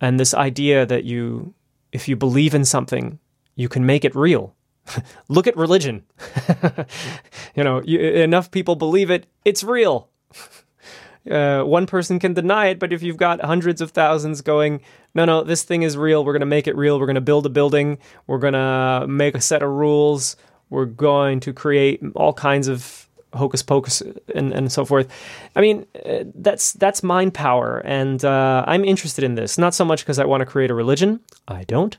And 0.00 0.18
this 0.18 0.34
idea 0.34 0.86
that 0.86 1.04
you, 1.04 1.54
if 1.92 2.08
you 2.08 2.16
believe 2.16 2.54
in 2.54 2.64
something, 2.64 3.18
you 3.54 3.68
can 3.68 3.84
make 3.84 4.04
it 4.04 4.14
real. 4.14 4.54
Look 5.28 5.46
at 5.46 5.56
religion. 5.56 6.04
you 7.54 7.64
know, 7.64 7.82
you, 7.84 8.00
enough 8.00 8.50
people 8.50 8.76
believe 8.76 9.10
it, 9.10 9.26
it's 9.44 9.64
real. 9.64 10.08
Uh, 11.30 11.62
one 11.62 11.84
person 11.86 12.18
can 12.18 12.32
deny 12.32 12.68
it, 12.68 12.78
but 12.78 12.94
if 12.94 13.02
you've 13.02 13.18
got 13.18 13.44
hundreds 13.44 13.82
of 13.82 13.90
thousands 13.90 14.40
going, 14.40 14.80
no, 15.14 15.26
no, 15.26 15.44
this 15.44 15.62
thing 15.62 15.82
is 15.82 15.94
real, 15.94 16.24
we're 16.24 16.32
going 16.32 16.40
to 16.40 16.46
make 16.46 16.66
it 16.66 16.74
real, 16.74 16.98
we're 16.98 17.04
going 17.04 17.14
to 17.14 17.20
build 17.20 17.44
a 17.44 17.50
building, 17.50 17.98
we're 18.26 18.38
going 18.38 18.54
to 18.54 19.06
make 19.06 19.34
a 19.34 19.40
set 19.40 19.62
of 19.62 19.68
rules, 19.68 20.34
we're 20.70 20.86
going 20.86 21.38
to 21.40 21.52
create 21.52 22.00
all 22.14 22.32
kinds 22.32 22.68
of 22.68 23.06
hocus 23.32 23.62
pocus 23.62 24.02
and, 24.34 24.52
and 24.52 24.72
so 24.72 24.84
forth. 24.84 25.08
I 25.54 25.60
mean, 25.60 25.86
uh, 26.04 26.24
that's 26.34 26.72
that's 26.72 27.02
mind 27.02 27.34
power, 27.34 27.78
and 27.84 28.24
uh, 28.24 28.64
I'm 28.66 28.84
interested 28.84 29.24
in 29.24 29.34
this. 29.34 29.58
Not 29.58 29.74
so 29.74 29.84
much 29.84 30.02
because 30.02 30.18
I 30.18 30.24
want 30.24 30.40
to 30.40 30.46
create 30.46 30.70
a 30.70 30.74
religion. 30.74 31.20
I 31.48 31.64
don't, 31.64 31.96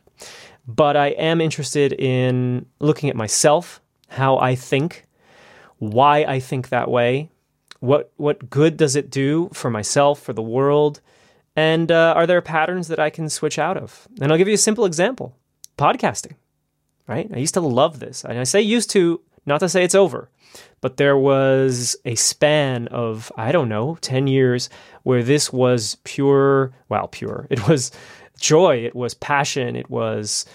but 0.67 0.95
I 0.95 1.07
am 1.09 1.41
interested 1.41 1.93
in 1.93 2.65
looking 2.79 3.09
at 3.09 3.15
myself, 3.15 3.81
how 4.07 4.37
I 4.37 4.55
think, 4.55 5.05
why 5.79 6.23
I 6.23 6.39
think 6.39 6.69
that 6.69 6.89
way, 6.89 7.29
what 7.79 8.11
what 8.17 8.49
good 8.49 8.77
does 8.77 8.95
it 8.95 9.09
do 9.09 9.49
for 9.53 9.69
myself, 9.69 10.21
for 10.21 10.33
the 10.33 10.41
world, 10.41 11.01
and 11.55 11.91
uh, 11.91 12.13
are 12.15 12.27
there 12.27 12.41
patterns 12.41 12.87
that 12.87 12.99
I 12.99 13.09
can 13.09 13.29
switch 13.29 13.57
out 13.57 13.77
of? 13.77 14.07
And 14.19 14.31
I'll 14.31 14.37
give 14.37 14.47
you 14.47 14.55
a 14.55 14.57
simple 14.57 14.85
example: 14.85 15.35
podcasting. 15.77 16.35
Right? 17.07 17.29
I 17.33 17.39
used 17.39 17.55
to 17.55 17.61
love 17.61 17.99
this, 17.99 18.23
and 18.23 18.39
I 18.39 18.45
say 18.45 18.61
used 18.61 18.89
to, 18.91 19.19
not 19.45 19.59
to 19.59 19.69
say 19.69 19.83
it's 19.83 19.95
over 19.95 20.29
but 20.81 20.97
there 20.97 21.17
was 21.17 21.95
a 22.05 22.15
span 22.15 22.87
of, 22.87 23.31
I 23.37 23.51
don't 23.51 23.69
know, 23.69 23.97
10 24.01 24.27
years 24.27 24.69
where 25.03 25.23
this 25.23 25.53
was 25.53 25.95
pure, 26.03 26.73
well, 26.89 27.07
pure. 27.07 27.47
It 27.51 27.67
was 27.67 27.91
joy, 28.39 28.77
it 28.77 28.95
was 28.95 29.13
passion, 29.13 29.75
it 29.75 29.89
was 29.89 30.45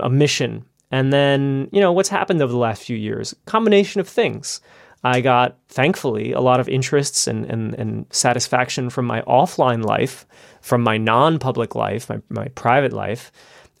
a 0.00 0.10
mission. 0.10 0.64
And 0.90 1.12
then, 1.12 1.68
you 1.72 1.80
know, 1.80 1.92
what's 1.92 2.08
happened 2.08 2.42
over 2.42 2.52
the 2.52 2.58
last 2.58 2.82
few 2.82 2.96
years? 2.96 3.34
Combination 3.46 4.00
of 4.00 4.08
things. 4.08 4.60
I 5.04 5.20
got, 5.20 5.56
thankfully, 5.68 6.32
a 6.32 6.40
lot 6.40 6.58
of 6.58 6.68
interests 6.68 7.28
and, 7.28 7.44
and, 7.46 7.74
and 7.74 8.06
satisfaction 8.10 8.90
from 8.90 9.04
my 9.04 9.22
offline 9.22 9.84
life, 9.84 10.26
from 10.62 10.82
my 10.82 10.96
non 10.96 11.38
public 11.38 11.76
life, 11.76 12.08
my, 12.08 12.20
my 12.28 12.48
private 12.48 12.92
life. 12.92 13.30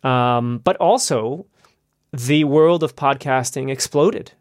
Um, 0.04 0.60
but 0.62 0.76
also, 0.76 1.46
the 2.12 2.44
world 2.44 2.84
of 2.84 2.94
podcasting 2.94 3.70
exploded 3.70 4.32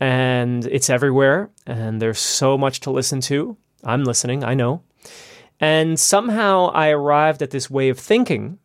and 0.00 0.66
it's 0.66 0.90
everywhere 0.90 1.50
and 1.66 2.00
there's 2.00 2.18
so 2.18 2.58
much 2.58 2.80
to 2.80 2.90
listen 2.90 3.20
to. 3.22 3.56
I'm 3.84 4.04
listening, 4.04 4.44
I 4.44 4.54
know. 4.54 4.82
And 5.60 5.98
somehow 5.98 6.70
I 6.74 6.90
arrived 6.90 7.42
at 7.42 7.50
this 7.50 7.70
way 7.70 7.88
of 7.88 7.98
thinking 7.98 8.58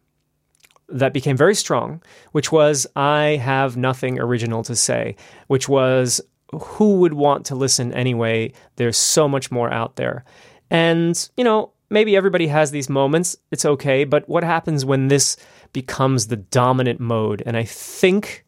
that 0.88 1.14
became 1.14 1.38
very 1.38 1.56
strong, 1.56 2.02
which 2.32 2.52
was 2.52 2.88
I 2.96 3.40
have 3.42 3.78
nothing 3.78 4.20
original 4.20 4.64
to 4.64 4.76
say, 4.76 5.16
which 5.48 5.70
was 5.70 6.20
who 6.52 6.96
would 6.96 7.14
want 7.14 7.46
to 7.46 7.56
listen 7.56 7.94
anyway? 7.94 8.54
There's 8.76 8.98
so 8.98 9.28
much 9.28 9.52
more 9.52 9.72
out 9.72 9.98
there. 9.98 10.26
And, 10.72 11.30
you 11.38 11.44
know, 11.44 11.74
maybe 11.90 12.16
everybody 12.16 12.48
has 12.48 12.72
these 12.72 12.90
moments. 12.90 13.36
It's 13.52 13.66
okay. 13.66 14.04
But 14.04 14.28
what 14.28 14.44
happens 14.44 14.86
when 14.86 15.08
this 15.08 15.38
becomes 15.74 16.28
the 16.28 16.38
dominant 16.38 17.00
mode? 17.00 17.44
And 17.46 17.56
I 17.56 17.64
think 17.64 18.46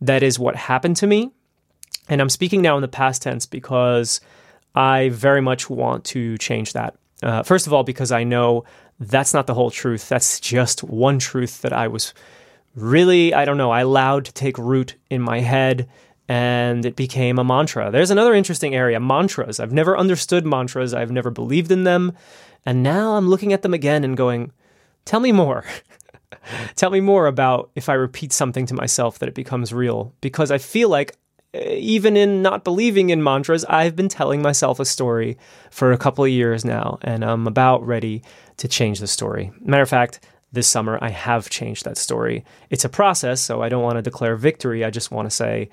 that 0.00 0.22
is 0.22 0.38
what 0.38 0.56
happened 0.56 0.96
to 0.96 1.06
me. 1.06 1.32
And 2.08 2.20
I'm 2.20 2.28
speaking 2.28 2.62
now 2.62 2.76
in 2.76 2.82
the 2.82 2.88
past 2.88 3.22
tense 3.22 3.46
because 3.46 4.20
I 4.74 5.08
very 5.10 5.40
much 5.40 5.68
want 5.68 6.04
to 6.06 6.38
change 6.38 6.72
that. 6.74 6.96
Uh, 7.22 7.42
first 7.42 7.66
of 7.66 7.72
all, 7.72 7.82
because 7.82 8.12
I 8.12 8.24
know 8.24 8.64
that's 9.00 9.34
not 9.34 9.46
the 9.46 9.54
whole 9.54 9.70
truth. 9.70 10.08
That's 10.08 10.38
just 10.40 10.82
one 10.84 11.18
truth 11.18 11.62
that 11.62 11.72
I 11.72 11.88
was 11.88 12.14
really, 12.74 13.34
I 13.34 13.44
don't 13.44 13.56
know, 13.56 13.70
I 13.70 13.80
allowed 13.80 14.26
to 14.26 14.32
take 14.32 14.58
root 14.58 14.94
in 15.10 15.22
my 15.22 15.40
head 15.40 15.88
and 16.28 16.84
it 16.84 16.96
became 16.96 17.38
a 17.38 17.44
mantra. 17.44 17.90
There's 17.90 18.10
another 18.10 18.34
interesting 18.34 18.74
area 18.74 19.00
mantras. 19.00 19.60
I've 19.60 19.72
never 19.72 19.96
understood 19.96 20.44
mantras, 20.44 20.92
I've 20.92 21.10
never 21.10 21.30
believed 21.30 21.70
in 21.70 21.84
them. 21.84 22.12
And 22.64 22.82
now 22.82 23.16
I'm 23.16 23.28
looking 23.28 23.52
at 23.52 23.62
them 23.62 23.72
again 23.72 24.02
and 24.02 24.16
going, 24.16 24.52
tell 25.04 25.20
me 25.20 25.32
more. 25.32 25.64
tell 26.74 26.90
me 26.90 27.00
more 27.00 27.26
about 27.26 27.70
if 27.76 27.88
I 27.88 27.94
repeat 27.94 28.32
something 28.32 28.66
to 28.66 28.74
myself 28.74 29.20
that 29.20 29.28
it 29.28 29.34
becomes 29.34 29.72
real. 29.72 30.12
Because 30.20 30.50
I 30.50 30.58
feel 30.58 30.88
like 30.88 31.16
even 31.54 32.16
in 32.16 32.42
not 32.42 32.64
believing 32.64 33.10
in 33.10 33.22
mantras, 33.22 33.64
I've 33.64 33.96
been 33.96 34.08
telling 34.08 34.42
myself 34.42 34.80
a 34.80 34.84
story 34.84 35.38
for 35.70 35.92
a 35.92 35.98
couple 35.98 36.24
of 36.24 36.30
years 36.30 36.64
now, 36.64 36.98
and 37.02 37.24
I'm 37.24 37.46
about 37.46 37.86
ready 37.86 38.22
to 38.58 38.68
change 38.68 39.00
the 39.00 39.06
story. 39.06 39.52
Matter 39.60 39.82
of 39.82 39.88
fact, 39.88 40.20
this 40.52 40.68
summer 40.68 40.98
I 41.00 41.10
have 41.10 41.50
changed 41.50 41.84
that 41.84 41.98
story. 41.98 42.44
It's 42.70 42.84
a 42.84 42.88
process, 42.88 43.40
so 43.40 43.62
I 43.62 43.68
don't 43.68 43.82
want 43.82 43.96
to 43.96 44.02
declare 44.02 44.36
victory. 44.36 44.84
I 44.84 44.90
just 44.90 45.10
want 45.10 45.26
to 45.26 45.34
say 45.34 45.70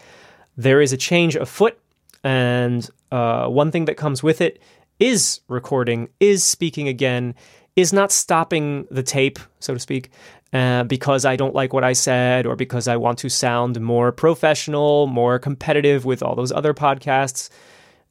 there 0.58 0.82
is 0.82 0.94
a 0.94 0.98
change 0.98 1.36
afoot, 1.36 1.78
and 2.24 2.90
uh, 3.12 3.48
one 3.48 3.72
thing 3.72 3.86
that 3.86 3.98
comes 3.98 4.24
with 4.24 4.42
it 4.42 4.62
is 5.00 5.42
recording, 5.48 6.10
is 6.20 6.44
speaking 6.44 6.88
again, 6.88 7.36
is 7.76 7.92
not 7.92 8.12
stopping 8.12 8.88
the 8.92 9.04
tape, 9.04 9.40
so 9.60 9.74
to 9.74 9.80
speak, 9.80 10.12
uh, 10.54 10.84
because 10.84 11.26
I 11.26 11.36
don't 11.36 11.56
like 11.56 11.74
what 11.74 11.84
I 11.84 11.94
said 11.94 12.46
or 12.46 12.56
because 12.56 12.88
I 12.88 12.96
want 12.96 13.18
to 13.20 13.30
sound 13.30 13.82
more 13.82 14.12
professional, 14.12 15.08
more 15.08 15.40
competitive 15.40 16.06
with 16.06 16.22
all 16.22 16.36
those 16.36 16.52
other 16.52 16.74
podcasts. 16.74 17.50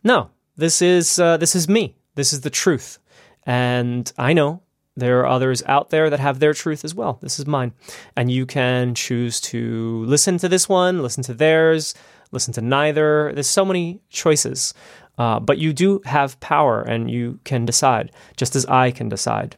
No, 0.05 0.31
this 0.57 0.83
is 0.83 1.19
uh, 1.19 1.37
this 1.37 1.55
is 1.55 1.69
me. 1.69 1.97
This 2.15 2.33
is 2.33 2.43
the 2.43 2.51
truth, 2.51 2.99
and 3.47 4.13
I 4.19 4.33
know 4.33 4.63
there 4.97 5.21
are 5.21 5.27
others 5.27 5.63
out 5.67 5.89
there 5.89 6.11
that 6.11 6.21
have 6.21 6.41
their 6.41 6.53
truth 6.53 6.85
as 6.85 6.95
well. 6.95 7.19
This 7.23 7.39
is 7.39 7.47
mine, 7.47 7.73
and 8.17 8.31
you 8.31 8.45
can 8.45 8.95
choose 8.95 9.41
to 9.43 10.05
listen 10.05 10.37
to 10.39 10.49
this 10.49 10.69
one, 10.69 11.01
listen 11.01 11.23
to 11.25 11.35
theirs, 11.35 11.95
listen 12.33 12.53
to 12.55 12.61
neither. 12.61 13.33
There's 13.33 13.47
so 13.47 13.65
many 13.65 14.03
choices. 14.11 14.75
Uh, 15.19 15.39
but 15.39 15.59
you 15.59 15.73
do 15.75 16.01
have 16.07 16.41
power 16.41 16.81
and 16.81 17.11
you 17.11 17.39
can 17.45 17.67
decide, 17.67 18.11
just 18.37 18.57
as 18.57 18.65
I 18.67 18.91
can 18.91 19.11
decide. 19.11 19.57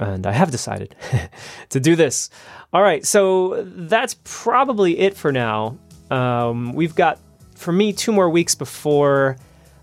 And 0.00 0.26
I 0.26 0.32
have 0.32 0.50
decided 0.50 0.96
to 1.68 1.78
do 1.78 1.94
this. 1.94 2.30
All 2.72 2.82
right, 2.82 3.04
so 3.06 3.62
that's 3.64 4.16
probably 4.24 4.98
it 4.98 5.16
for 5.16 5.30
now. 5.30 5.78
Um, 6.10 6.72
we've 6.72 6.94
got, 6.94 7.18
for 7.54 7.70
me, 7.70 7.92
two 7.92 8.10
more 8.10 8.28
weeks 8.30 8.54
before 8.54 9.36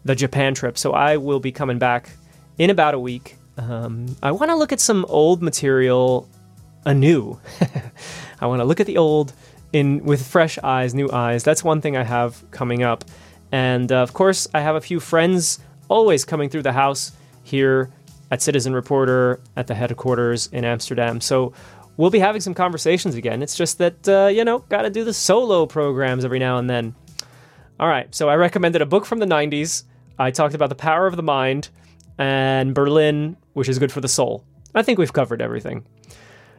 the 0.03 0.15
Japan 0.15 0.55
trip. 0.55 0.77
So 0.77 0.93
I 0.93 1.17
will 1.17 1.39
be 1.39 1.51
coming 1.51 1.77
back 1.77 2.09
in 2.57 2.69
about 2.69 2.95
a 2.95 2.99
week. 2.99 3.35
Um, 3.57 4.15
I 4.23 4.31
want 4.31 4.49
to 4.49 4.55
look 4.55 4.71
at 4.71 4.79
some 4.79 5.05
old 5.07 5.41
material 5.41 6.27
anew. 6.85 7.39
I 8.41 8.47
want 8.47 8.59
to 8.59 8.65
look 8.65 8.79
at 8.79 8.87
the 8.87 8.97
old 8.97 9.33
in 9.73 10.03
with 10.03 10.25
fresh 10.25 10.57
eyes, 10.63 10.93
new 10.93 11.11
eyes. 11.11 11.43
That's 11.43 11.63
one 11.63 11.81
thing 11.81 11.95
I 11.95 12.03
have 12.03 12.43
coming 12.51 12.83
up. 12.83 13.05
And 13.51 13.91
uh, 13.91 13.97
of 13.97 14.13
course, 14.13 14.47
I 14.53 14.61
have 14.61 14.75
a 14.75 14.81
few 14.81 14.99
friends 14.99 15.59
always 15.89 16.25
coming 16.25 16.49
through 16.49 16.63
the 16.63 16.73
house 16.73 17.11
here 17.43 17.91
at 18.31 18.41
Citizen 18.41 18.73
Reporter 18.73 19.39
at 19.55 19.67
the 19.67 19.75
headquarters 19.75 20.47
in 20.47 20.65
Amsterdam. 20.65 21.21
So 21.21 21.53
we'll 21.97 22.09
be 22.09 22.19
having 22.19 22.41
some 22.41 22.53
conversations 22.53 23.15
again. 23.15 23.41
It's 23.41 23.55
just 23.55 23.77
that, 23.77 24.07
uh, 24.07 24.27
you 24.27 24.43
know, 24.43 24.59
got 24.59 24.83
to 24.83 24.89
do 24.89 25.03
the 25.03 25.13
solo 25.13 25.65
programs 25.65 26.25
every 26.25 26.39
now 26.39 26.57
and 26.57 26.69
then. 26.69 26.95
All 27.79 27.87
right, 27.87 28.13
so 28.13 28.27
I 28.29 28.35
recommended 28.35 28.81
a 28.81 28.85
book 28.85 29.05
from 29.05 29.19
the 29.19 29.25
90s. 29.25 29.83
I 30.17 30.31
talked 30.31 30.55
about 30.55 30.69
the 30.69 30.75
power 30.75 31.05
of 31.05 31.15
the 31.15 31.23
mind 31.23 31.69
and 32.17 32.73
Berlin, 32.73 33.37
which 33.53 33.69
is 33.69 33.77
good 33.77 33.91
for 33.91 34.01
the 34.01 34.07
soul. 34.07 34.43
I 34.73 34.81
think 34.81 34.97
we've 34.97 35.13
covered 35.13 35.41
everything. 35.41 35.85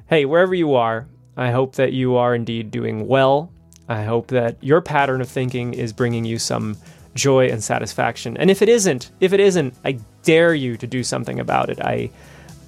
Hey, 0.06 0.24
wherever 0.24 0.54
you 0.54 0.74
are, 0.74 1.08
I 1.36 1.50
hope 1.50 1.74
that 1.74 1.92
you 1.92 2.16
are 2.16 2.34
indeed 2.34 2.70
doing 2.70 3.06
well 3.06 3.52
I 3.88 4.04
hope 4.04 4.28
that 4.28 4.62
your 4.62 4.82
pattern 4.82 5.20
of 5.20 5.28
thinking 5.28 5.72
is 5.72 5.92
bringing 5.92 6.24
you 6.24 6.38
some 6.38 6.76
joy 7.18 7.48
and 7.48 7.62
satisfaction. 7.62 8.36
And 8.36 8.50
if 8.50 8.62
it 8.62 8.68
isn't, 8.68 9.10
if 9.20 9.32
it 9.32 9.40
isn't, 9.40 9.74
I 9.84 9.98
dare 10.22 10.54
you 10.54 10.76
to 10.76 10.86
do 10.86 11.02
something 11.02 11.40
about 11.40 11.68
it. 11.68 11.80
I, 11.80 12.10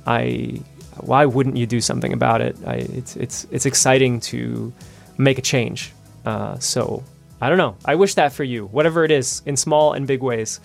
I, 0.06 0.60
why 0.96 1.24
wouldn't 1.24 1.56
you 1.56 1.66
do 1.66 1.80
something 1.80 2.12
about 2.12 2.40
it? 2.40 2.56
I, 2.66 2.74
it's 2.74 3.16
it's 3.16 3.46
it's 3.50 3.64
exciting 3.64 4.20
to 4.32 4.72
make 5.16 5.38
a 5.38 5.42
change. 5.42 5.92
Uh, 6.26 6.58
so 6.58 7.04
I 7.40 7.48
don't 7.48 7.58
know. 7.58 7.76
I 7.84 7.94
wish 7.94 8.14
that 8.14 8.32
for 8.32 8.44
you, 8.44 8.66
whatever 8.66 9.04
it 9.04 9.10
is, 9.10 9.42
in 9.46 9.56
small 9.56 9.94
and 9.94 10.06
big 10.06 10.22
ways. 10.22 10.60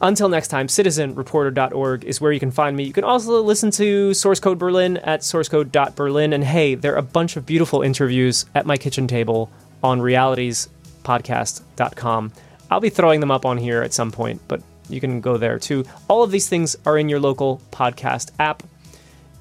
Until 0.00 0.28
next 0.28 0.48
time, 0.48 0.66
citizenreporter.org 0.66 2.04
is 2.04 2.20
where 2.20 2.32
you 2.32 2.40
can 2.40 2.50
find 2.50 2.76
me. 2.76 2.82
You 2.84 2.92
can 2.92 3.04
also 3.04 3.40
listen 3.42 3.70
to 3.72 4.12
Source 4.12 4.40
Code 4.40 4.58
Berlin 4.58 4.96
at 4.98 5.20
sourcecode.berlin. 5.20 6.32
And 6.32 6.44
hey, 6.44 6.74
there 6.74 6.94
are 6.94 6.98
a 6.98 7.02
bunch 7.02 7.36
of 7.36 7.46
beautiful 7.46 7.82
interviews 7.82 8.46
at 8.54 8.66
my 8.66 8.76
kitchen 8.76 9.06
table 9.06 9.50
on 9.82 10.00
realitispodcast.com. 10.00 12.32
I'll 12.70 12.80
be 12.80 12.90
throwing 12.90 13.20
them 13.20 13.30
up 13.30 13.44
on 13.44 13.58
here 13.58 13.82
at 13.82 13.92
some 13.92 14.10
point, 14.10 14.40
but 14.48 14.62
you 14.88 15.00
can 15.00 15.20
go 15.20 15.36
there 15.36 15.58
too. 15.58 15.84
All 16.08 16.22
of 16.22 16.30
these 16.30 16.48
things 16.48 16.76
are 16.86 16.98
in 16.98 17.08
your 17.08 17.20
local 17.20 17.60
podcast 17.70 18.30
app. 18.38 18.62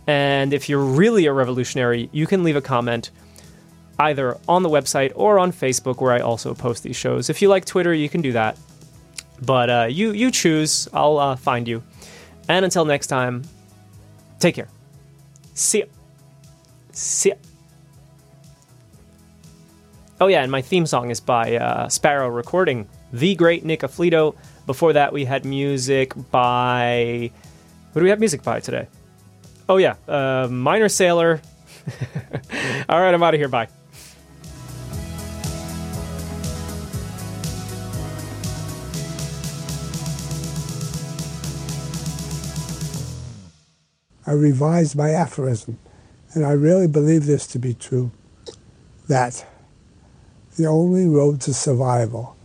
And 0.07 0.53
if 0.53 0.67
you're 0.67 0.83
really 0.83 1.25
a 1.25 1.33
revolutionary, 1.33 2.09
you 2.11 2.27
can 2.27 2.43
leave 2.43 2.55
a 2.55 2.61
comment 2.61 3.11
either 3.99 4.37
on 4.47 4.63
the 4.63 4.69
website 4.69 5.11
or 5.15 5.39
on 5.39 5.51
Facebook, 5.51 6.01
where 6.01 6.11
I 6.11 6.19
also 6.19 6.53
post 6.53 6.83
these 6.83 6.95
shows. 6.95 7.29
If 7.29 7.41
you 7.41 7.47
like 7.47 7.65
Twitter, 7.65 7.93
you 7.93 8.09
can 8.09 8.21
do 8.21 8.33
that. 8.33 8.57
But 9.41 9.69
uh, 9.69 9.87
you 9.89 10.11
you 10.11 10.31
choose. 10.31 10.87
I'll 10.93 11.17
uh, 11.17 11.35
find 11.35 11.67
you. 11.67 11.83
And 12.47 12.65
until 12.65 12.85
next 12.85 13.07
time, 13.07 13.43
take 14.39 14.55
care. 14.55 14.67
See 15.53 15.79
ya. 15.79 15.85
See 16.91 17.29
ya. 17.29 17.35
Oh 20.21 20.27
yeah, 20.27 20.43
and 20.43 20.51
my 20.51 20.61
theme 20.61 20.85
song 20.85 21.09
is 21.09 21.19
by 21.19 21.57
uh, 21.57 21.89
Sparrow 21.89 22.29
Recording, 22.29 22.87
the 23.13 23.35
great 23.35 23.63
Nick 23.63 23.81
Aflito. 23.81 24.35
Before 24.65 24.91
that, 24.93 25.13
we 25.13 25.23
had 25.23 25.45
music 25.45 26.13
by. 26.31 27.31
What 27.93 27.99
do 27.99 28.03
we 28.03 28.09
have 28.09 28.19
music 28.19 28.43
by 28.43 28.59
today? 28.59 28.87
Oh 29.69 29.77
yeah, 29.77 29.95
uh, 30.07 30.47
Minor 30.49 30.89
Sailor. 30.89 31.41
All 32.89 32.99
right, 32.99 33.13
I'm 33.13 33.23
out 33.23 33.33
of 33.33 33.39
here. 33.39 33.47
Bye. 33.47 33.69
I 44.25 44.31
revised 44.31 44.95
my 44.95 45.09
aphorism, 45.09 45.77
and 46.33 46.45
I 46.45 46.53
really 46.53 46.87
believe 46.87 47.25
this 47.25 47.45
to 47.47 47.59
be 47.59 47.73
true 47.73 48.11
that 49.07 49.45
the 50.55 50.65
only 50.65 51.07
road 51.07 51.41
to 51.41 51.53
survival 51.53 52.35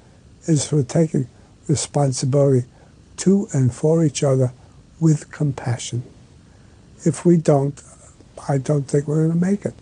is 0.49 0.67
for 0.67 0.83
taking 0.83 1.29
responsibility 1.69 2.67
to 3.19 3.49
and 3.53 3.73
for 3.75 4.05
each 4.05 4.23
other 4.23 4.53
with 5.01 5.31
compassion. 5.31 6.03
If 7.05 7.25
we 7.25 7.37
don't, 7.37 7.81
I 8.49 8.59
don't 8.59 8.85
think 8.85 9.07
we're 9.07 9.27
going 9.27 9.41
to 9.41 9.47
make 9.47 9.65
it. 9.65 9.75